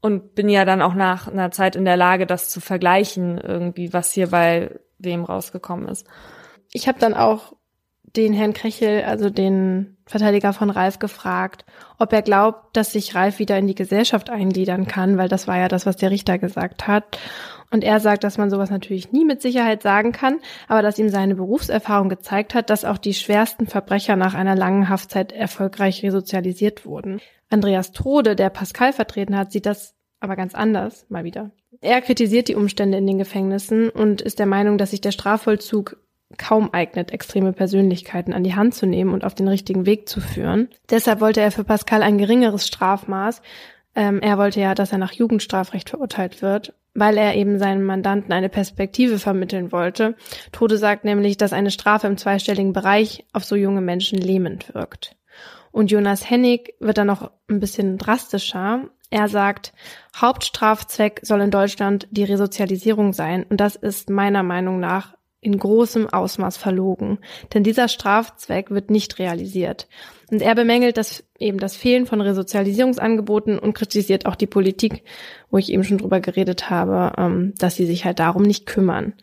Und 0.00 0.34
bin 0.34 0.48
ja 0.48 0.64
dann 0.64 0.82
auch 0.82 0.94
nach 0.94 1.28
einer 1.28 1.50
Zeit 1.52 1.76
in 1.76 1.84
der 1.84 1.96
Lage, 1.96 2.26
das 2.26 2.48
zu 2.48 2.60
vergleichen, 2.60 3.38
irgendwie, 3.38 3.92
was 3.92 4.12
hier 4.12 4.28
bei 4.28 4.80
wem 4.98 5.24
rausgekommen 5.24 5.88
ist. 5.88 6.06
Ich 6.72 6.88
habe 6.88 6.98
dann 6.98 7.14
auch 7.14 7.54
den 8.16 8.32
Herrn 8.32 8.52
Krechel, 8.52 9.04
also 9.04 9.30
den 9.30 9.96
Verteidiger 10.06 10.52
von 10.52 10.70
Ralf, 10.70 10.98
gefragt, 10.98 11.64
ob 11.98 12.12
er 12.12 12.22
glaubt, 12.22 12.76
dass 12.76 12.92
sich 12.92 13.14
Ralf 13.14 13.38
wieder 13.38 13.56
in 13.58 13.66
die 13.66 13.74
Gesellschaft 13.74 14.28
eingliedern 14.28 14.86
kann, 14.86 15.18
weil 15.18 15.28
das 15.28 15.46
war 15.46 15.56
ja 15.56 15.68
das, 15.68 15.86
was 15.86 15.96
der 15.96 16.10
Richter 16.10 16.38
gesagt 16.38 16.86
hat. 16.86 17.18
Und 17.72 17.84
er 17.84 18.00
sagt, 18.00 18.22
dass 18.22 18.36
man 18.36 18.50
sowas 18.50 18.70
natürlich 18.70 19.12
nie 19.12 19.24
mit 19.24 19.40
Sicherheit 19.40 19.82
sagen 19.82 20.12
kann, 20.12 20.40
aber 20.68 20.82
dass 20.82 20.98
ihm 20.98 21.08
seine 21.08 21.34
Berufserfahrung 21.34 22.10
gezeigt 22.10 22.54
hat, 22.54 22.68
dass 22.68 22.84
auch 22.84 22.98
die 22.98 23.14
schwersten 23.14 23.66
Verbrecher 23.66 24.14
nach 24.14 24.34
einer 24.34 24.54
langen 24.54 24.90
Haftzeit 24.90 25.32
erfolgreich 25.32 26.02
resozialisiert 26.02 26.84
wurden. 26.84 27.20
Andreas 27.48 27.92
Tode, 27.92 28.36
der 28.36 28.50
Pascal 28.50 28.92
vertreten 28.92 29.36
hat, 29.36 29.52
sieht 29.52 29.64
das 29.64 29.94
aber 30.20 30.36
ganz 30.36 30.54
anders, 30.54 31.06
mal 31.08 31.24
wieder. 31.24 31.50
Er 31.80 32.02
kritisiert 32.02 32.48
die 32.48 32.54
Umstände 32.56 32.98
in 32.98 33.06
den 33.06 33.18
Gefängnissen 33.18 33.88
und 33.88 34.20
ist 34.20 34.38
der 34.38 34.46
Meinung, 34.46 34.76
dass 34.76 34.90
sich 34.90 35.00
der 35.00 35.10
Strafvollzug 35.10 35.96
kaum 36.36 36.74
eignet, 36.74 37.10
extreme 37.10 37.54
Persönlichkeiten 37.54 38.34
an 38.34 38.44
die 38.44 38.54
Hand 38.54 38.74
zu 38.74 38.84
nehmen 38.84 39.14
und 39.14 39.24
auf 39.24 39.34
den 39.34 39.48
richtigen 39.48 39.86
Weg 39.86 40.10
zu 40.10 40.20
führen. 40.20 40.68
Deshalb 40.90 41.20
wollte 41.20 41.40
er 41.40 41.50
für 41.50 41.64
Pascal 41.64 42.02
ein 42.02 42.18
geringeres 42.18 42.66
Strafmaß. 42.66 43.40
Ähm, 43.94 44.20
er 44.20 44.36
wollte 44.36 44.60
ja, 44.60 44.74
dass 44.74 44.92
er 44.92 44.98
nach 44.98 45.12
Jugendstrafrecht 45.12 45.90
verurteilt 45.90 46.42
wird 46.42 46.74
weil 46.94 47.16
er 47.16 47.34
eben 47.34 47.58
seinem 47.58 47.84
Mandanten 47.84 48.32
eine 48.32 48.48
Perspektive 48.48 49.18
vermitteln 49.18 49.72
wollte. 49.72 50.14
Tode 50.52 50.76
sagt 50.76 51.04
nämlich, 51.04 51.36
dass 51.36 51.52
eine 51.52 51.70
Strafe 51.70 52.06
im 52.06 52.16
zweistelligen 52.16 52.72
Bereich 52.72 53.24
auf 53.32 53.44
so 53.44 53.56
junge 53.56 53.80
Menschen 53.80 54.18
lähmend 54.18 54.74
wirkt. 54.74 55.16
Und 55.70 55.90
Jonas 55.90 56.28
Hennig 56.28 56.74
wird 56.80 56.98
dann 56.98 57.06
noch 57.06 57.30
ein 57.48 57.60
bisschen 57.60 57.96
drastischer. 57.96 58.90
Er 59.10 59.28
sagt, 59.28 59.72
Hauptstrafzweck 60.16 61.20
soll 61.22 61.40
in 61.40 61.50
Deutschland 61.50 62.08
die 62.10 62.24
Resozialisierung 62.24 63.12
sein. 63.14 63.44
Und 63.48 63.60
das 63.60 63.76
ist 63.76 64.10
meiner 64.10 64.42
Meinung 64.42 64.80
nach 64.80 65.14
in 65.42 65.58
großem 65.58 66.08
Ausmaß 66.08 66.56
verlogen. 66.56 67.18
Denn 67.52 67.64
dieser 67.64 67.88
Strafzweck 67.88 68.70
wird 68.70 68.90
nicht 68.90 69.18
realisiert. 69.18 69.88
Und 70.30 70.40
er 70.40 70.54
bemängelt 70.54 70.96
das 70.96 71.24
eben 71.38 71.58
das 71.58 71.76
Fehlen 71.76 72.06
von 72.06 72.20
Resozialisierungsangeboten 72.20 73.58
und 73.58 73.74
kritisiert 73.74 74.24
auch 74.24 74.36
die 74.36 74.46
Politik, 74.46 75.02
wo 75.50 75.58
ich 75.58 75.72
eben 75.72 75.84
schon 75.84 75.98
drüber 75.98 76.20
geredet 76.20 76.70
habe, 76.70 77.12
ähm, 77.18 77.54
dass 77.58 77.74
sie 77.74 77.86
sich 77.86 78.04
halt 78.04 78.20
darum 78.20 78.44
nicht 78.44 78.66
kümmern. 78.66 79.14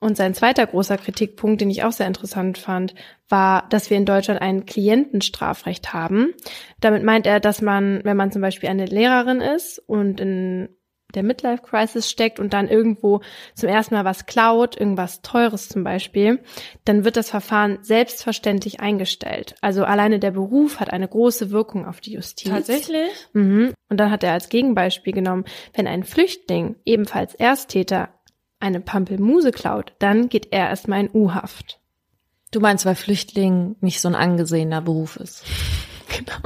Und 0.00 0.16
sein 0.16 0.32
zweiter 0.32 0.64
großer 0.64 0.96
Kritikpunkt, 0.96 1.60
den 1.60 1.70
ich 1.70 1.82
auch 1.82 1.90
sehr 1.90 2.06
interessant 2.06 2.56
fand, 2.56 2.94
war, 3.28 3.68
dass 3.68 3.90
wir 3.90 3.96
in 3.96 4.04
Deutschland 4.06 4.40
ein 4.40 4.64
Klientenstrafrecht 4.64 5.92
haben. 5.92 6.34
Damit 6.80 7.02
meint 7.02 7.26
er, 7.26 7.40
dass 7.40 7.60
man, 7.60 8.00
wenn 8.04 8.16
man 8.16 8.30
zum 8.30 8.40
Beispiel 8.40 8.68
eine 8.68 8.86
Lehrerin 8.86 9.40
ist 9.40 9.80
und 9.80 10.20
in 10.20 10.68
der 11.14 11.22
Midlife 11.22 11.62
Crisis 11.62 12.10
steckt 12.10 12.38
und 12.38 12.52
dann 12.52 12.68
irgendwo 12.68 13.20
zum 13.54 13.68
ersten 13.68 13.94
Mal 13.94 14.04
was 14.04 14.26
klaut, 14.26 14.78
irgendwas 14.78 15.22
Teures 15.22 15.68
zum 15.68 15.82
Beispiel, 15.82 16.40
dann 16.84 17.04
wird 17.04 17.16
das 17.16 17.30
Verfahren 17.30 17.78
selbstverständlich 17.82 18.80
eingestellt. 18.80 19.54
Also 19.62 19.84
alleine 19.84 20.18
der 20.18 20.32
Beruf 20.32 20.80
hat 20.80 20.92
eine 20.92 21.08
große 21.08 21.50
Wirkung 21.50 21.86
auf 21.86 22.00
die 22.00 22.12
Justiz. 22.12 22.50
Tatsächlich? 22.50 23.10
Mhm. 23.32 23.72
Und 23.88 23.96
dann 23.98 24.10
hat 24.10 24.22
er 24.22 24.32
als 24.32 24.50
Gegenbeispiel 24.50 25.14
genommen, 25.14 25.44
wenn 25.74 25.86
ein 25.86 26.04
Flüchtling, 26.04 26.76
ebenfalls 26.84 27.34
Ersttäter, 27.34 28.10
eine 28.60 28.80
Pampelmuse 28.80 29.52
klaut, 29.52 29.94
dann 30.00 30.28
geht 30.28 30.48
er 30.52 30.68
erstmal 30.68 31.00
in 31.00 31.10
U-Haft. 31.14 31.80
Du 32.50 32.60
meinst, 32.60 32.84
weil 32.86 32.96
Flüchtling 32.96 33.76
nicht 33.80 34.00
so 34.00 34.08
ein 34.08 34.14
angesehener 34.14 34.82
Beruf 34.82 35.16
ist. 35.16 35.44
Genau. 36.16 36.38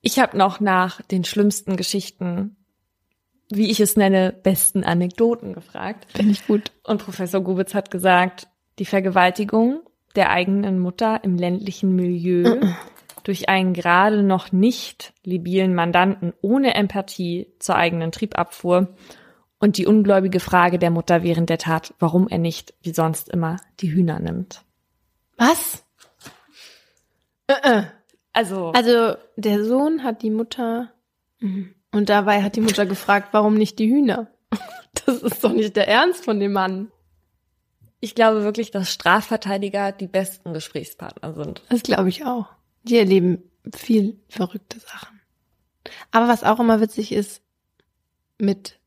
Ich 0.00 0.20
habe 0.20 0.38
noch 0.38 0.60
nach 0.60 1.02
den 1.02 1.24
schlimmsten 1.24 1.76
Geschichten 1.76 2.56
wie 3.50 3.70
ich 3.70 3.80
es 3.80 3.96
nenne, 3.96 4.32
besten 4.42 4.84
Anekdoten 4.84 5.52
gefragt. 5.52 6.06
Finde 6.14 6.32
ich 6.32 6.46
gut. 6.46 6.72
Und 6.84 7.02
Professor 7.02 7.40
Gubitz 7.40 7.74
hat 7.74 7.90
gesagt, 7.90 8.48
die 8.78 8.84
Vergewaltigung 8.84 9.80
der 10.16 10.30
eigenen 10.30 10.78
Mutter 10.78 11.22
im 11.22 11.36
ländlichen 11.36 11.94
Milieu 11.94 12.48
uh 12.48 12.54
-uh. 12.60 12.74
durch 13.24 13.48
einen 13.48 13.74
gerade 13.74 14.22
noch 14.22 14.52
nicht 14.52 15.12
libilen 15.24 15.74
Mandanten 15.74 16.32
ohne 16.40 16.74
Empathie 16.74 17.52
zur 17.58 17.76
eigenen 17.76 18.12
Triebabfuhr 18.12 18.94
und 19.58 19.76
die 19.76 19.86
ungläubige 19.86 20.40
Frage 20.40 20.78
der 20.78 20.90
Mutter 20.90 21.22
während 21.22 21.50
der 21.50 21.58
Tat, 21.58 21.94
warum 21.98 22.28
er 22.28 22.38
nicht 22.38 22.74
wie 22.82 22.94
sonst 22.94 23.28
immer 23.28 23.56
die 23.80 23.92
Hühner 23.92 24.18
nimmt. 24.18 24.64
Was? 25.36 25.84
Uh 27.50 27.82
also, 28.32 28.70
also 28.70 29.16
der 29.36 29.64
Sohn 29.64 30.02
hat 30.02 30.22
die 30.22 30.30
Mutter. 30.30 30.92
Mhm. 31.40 31.74
Und 31.92 32.08
dabei 32.08 32.42
hat 32.42 32.56
die 32.56 32.60
Mutter 32.60 32.86
gefragt, 32.86 33.28
warum 33.32 33.54
nicht 33.54 33.78
die 33.78 33.90
Hühner? 33.90 34.28
Das 35.06 35.22
ist 35.22 35.44
doch 35.44 35.52
nicht 35.52 35.76
der 35.76 35.86
Ernst 35.86 36.24
von 36.24 36.40
dem 36.40 36.52
Mann. 36.52 36.90
Ich 38.00 38.16
glaube 38.16 38.42
wirklich, 38.42 38.72
dass 38.72 38.92
Strafverteidiger 38.92 39.92
die 39.92 40.08
besten 40.08 40.52
Gesprächspartner 40.52 41.32
sind. 41.32 41.62
Das 41.68 41.82
glaube 41.82 42.08
ich 42.08 42.24
auch. 42.24 42.46
Die 42.82 42.98
erleben 42.98 43.42
viel 43.74 44.18
verrückte 44.28 44.80
Sachen. 44.80 45.20
Aber 46.10 46.28
was 46.28 46.42
auch 46.42 46.58
immer 46.58 46.80
witzig 46.80 47.12
ist, 47.12 47.40
mit, 48.38 48.78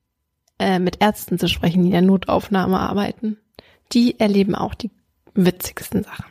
äh, 0.59 0.79
mit 0.79 1.01
Ärzten 1.01 1.39
zu 1.39 1.47
sprechen, 1.47 1.83
die 1.83 1.89
in 1.89 1.93
der 1.93 2.01
Notaufnahme 2.01 2.79
arbeiten. 2.79 3.37
Die 3.93 4.19
erleben 4.19 4.55
auch 4.55 4.73
die 4.73 4.91
witzigsten 5.33 6.03
Sachen. 6.03 6.25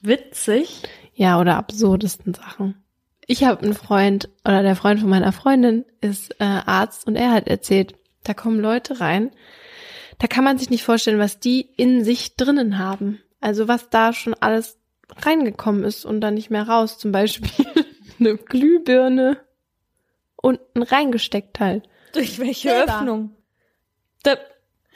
Witzig? 0.00 0.82
Ja, 1.14 1.40
oder 1.40 1.56
absurdesten 1.56 2.34
Sachen. 2.34 2.83
Ich 3.26 3.44
habe 3.44 3.62
einen 3.62 3.74
Freund 3.74 4.28
oder 4.44 4.62
der 4.62 4.76
Freund 4.76 5.00
von 5.00 5.08
meiner 5.08 5.32
Freundin 5.32 5.84
ist 6.00 6.32
äh, 6.40 6.44
Arzt 6.44 7.06
und 7.06 7.16
er 7.16 7.32
hat 7.32 7.48
erzählt, 7.48 7.94
da 8.22 8.34
kommen 8.34 8.60
Leute 8.60 9.00
rein, 9.00 9.30
da 10.18 10.26
kann 10.26 10.44
man 10.44 10.58
sich 10.58 10.70
nicht 10.70 10.84
vorstellen, 10.84 11.18
was 11.18 11.40
die 11.40 11.60
in 11.76 12.04
sich 12.04 12.36
drinnen 12.36 12.78
haben. 12.78 13.20
Also 13.40 13.68
was 13.68 13.90
da 13.90 14.12
schon 14.12 14.34
alles 14.34 14.78
reingekommen 15.16 15.84
ist 15.84 16.04
und 16.04 16.20
dann 16.20 16.34
nicht 16.34 16.50
mehr 16.50 16.68
raus. 16.68 16.98
Zum 16.98 17.12
Beispiel 17.12 17.66
eine 18.20 18.36
Glühbirne 18.36 19.38
unten 20.36 20.82
reingesteckt 20.82 21.60
halt. 21.60 21.88
Durch 22.12 22.38
welche 22.38 22.70
Selber. 22.70 22.98
Öffnung? 22.98 23.36
Da 24.22 24.36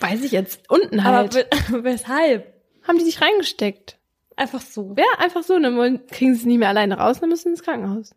weiß 0.00 0.22
ich 0.22 0.32
jetzt 0.32 0.70
unten 0.70 1.04
halt. 1.04 1.46
Aber 1.68 1.84
weshalb? 1.84 2.54
Haben 2.86 2.98
die 2.98 3.04
sich 3.04 3.20
reingesteckt. 3.20 3.97
Einfach 4.38 4.60
so. 4.60 4.94
Ja, 4.96 5.04
einfach 5.18 5.42
so. 5.42 5.58
Dann 5.58 6.06
kriegen 6.06 6.34
sie 6.34 6.40
es 6.40 6.46
nicht 6.46 6.58
mehr 6.58 6.68
alleine 6.68 6.96
raus, 6.96 7.18
dann 7.18 7.28
müssen 7.28 7.42
sie 7.42 7.50
ins 7.50 7.62
Krankenhaus. 7.64 8.14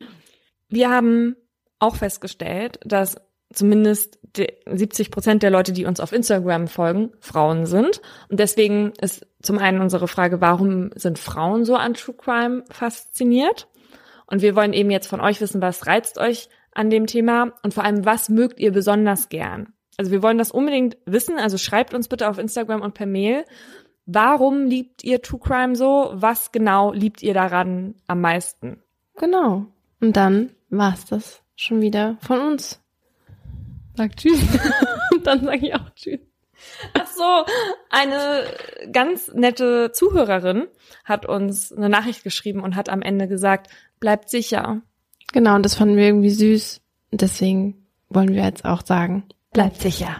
Wir 0.70 0.90
haben 0.92 1.36
auch 1.80 1.96
festgestellt, 1.96 2.80
dass 2.86 3.16
zumindest 3.52 4.20
70 4.68 5.10
Prozent 5.10 5.42
der 5.42 5.50
Leute, 5.50 5.74
die 5.74 5.86
uns 5.86 6.00
auf 6.00 6.14
Instagram 6.14 6.68
folgen, 6.68 7.12
Frauen 7.20 7.66
sind. 7.66 8.02
Und 8.30 8.40
deswegen 8.40 8.94
ist 9.02 9.26
zum 9.42 9.58
einen 9.58 9.82
unsere 9.82 10.08
Frage, 10.08 10.40
warum 10.42 10.92
sind 10.96 11.18
Frauen 11.18 11.66
so 11.66 11.76
an 11.76 11.96
True 11.96 12.16
Crime 12.16 12.64
fasziniert? 12.70 13.68
Und 14.28 14.44
wir 14.44 14.56
wollen 14.56 14.74
eben 14.74 14.92
jetzt 14.92 15.08
von 15.08 15.22
euch 15.22 15.42
wissen, 15.42 15.60
was 15.60 15.88
reizt 15.88 16.20
euch 16.20 16.50
an 16.72 16.92
dem 16.92 17.08
Thema 17.08 17.52
und 17.64 17.74
vor 17.74 17.84
allem, 17.84 18.06
was 18.06 18.30
mögt 18.30 18.60
ihr 18.60 18.72
besonders 18.72 19.28
gern? 19.28 19.74
Also 19.98 20.12
wir 20.12 20.24
wollen 20.24 20.38
das 20.38 20.52
unbedingt 20.52 20.98
wissen, 21.06 21.38
also 21.38 21.58
schreibt 21.58 21.94
uns 21.94 22.08
bitte 22.08 22.30
auf 22.30 22.38
Instagram 22.38 22.82
und 22.82 22.94
per 22.94 23.08
Mail. 23.08 23.44
Warum 24.14 24.66
liebt 24.66 25.06
ihr 25.06 25.22
True 25.22 25.40
Crime 25.40 25.76
so? 25.76 26.12
Was 26.14 26.52
genau 26.52 26.92
liebt 26.92 27.24
ihr 27.24 27.34
daran 27.34 27.96
am 28.08 28.20
meisten? 28.20 28.84
Genau. 29.18 29.68
Und 30.02 30.18
dann 30.18 30.50
war's 30.70 31.06
das 31.06 31.42
schon 31.56 31.82
wieder 31.82 32.18
von 32.22 32.40
uns. 32.42 32.82
Sag 33.96 34.18
tschüss. 34.18 34.42
Und 35.14 35.26
dann 35.28 35.46
sage 35.46 35.68
ich 35.68 35.76
auch 35.76 35.90
tschüss. 35.96 36.20
Ach 36.94 37.08
so, 37.08 37.46
eine 37.90 38.44
ganz 38.92 39.30
nette 39.34 39.92
Zuhörerin 39.94 40.68
hat 41.06 41.26
uns 41.26 41.72
eine 41.72 41.88
Nachricht 41.88 42.24
geschrieben 42.24 42.60
und 42.62 42.76
hat 42.76 42.90
am 42.90 43.02
Ende 43.02 43.30
gesagt, 43.30 43.72
bleibt 44.00 44.30
sicher. 44.30 44.82
Genau, 45.32 45.56
und 45.56 45.64
das 45.64 45.76
fanden 45.76 45.96
wir 45.96 46.06
irgendwie 46.06 46.30
süß. 46.30 46.82
Deswegen 47.12 47.88
wollen 48.10 48.34
wir 48.34 48.44
jetzt 48.44 48.66
auch 48.66 48.86
sagen, 48.86 49.24
bleibt 49.54 49.80
sicher. 49.82 50.20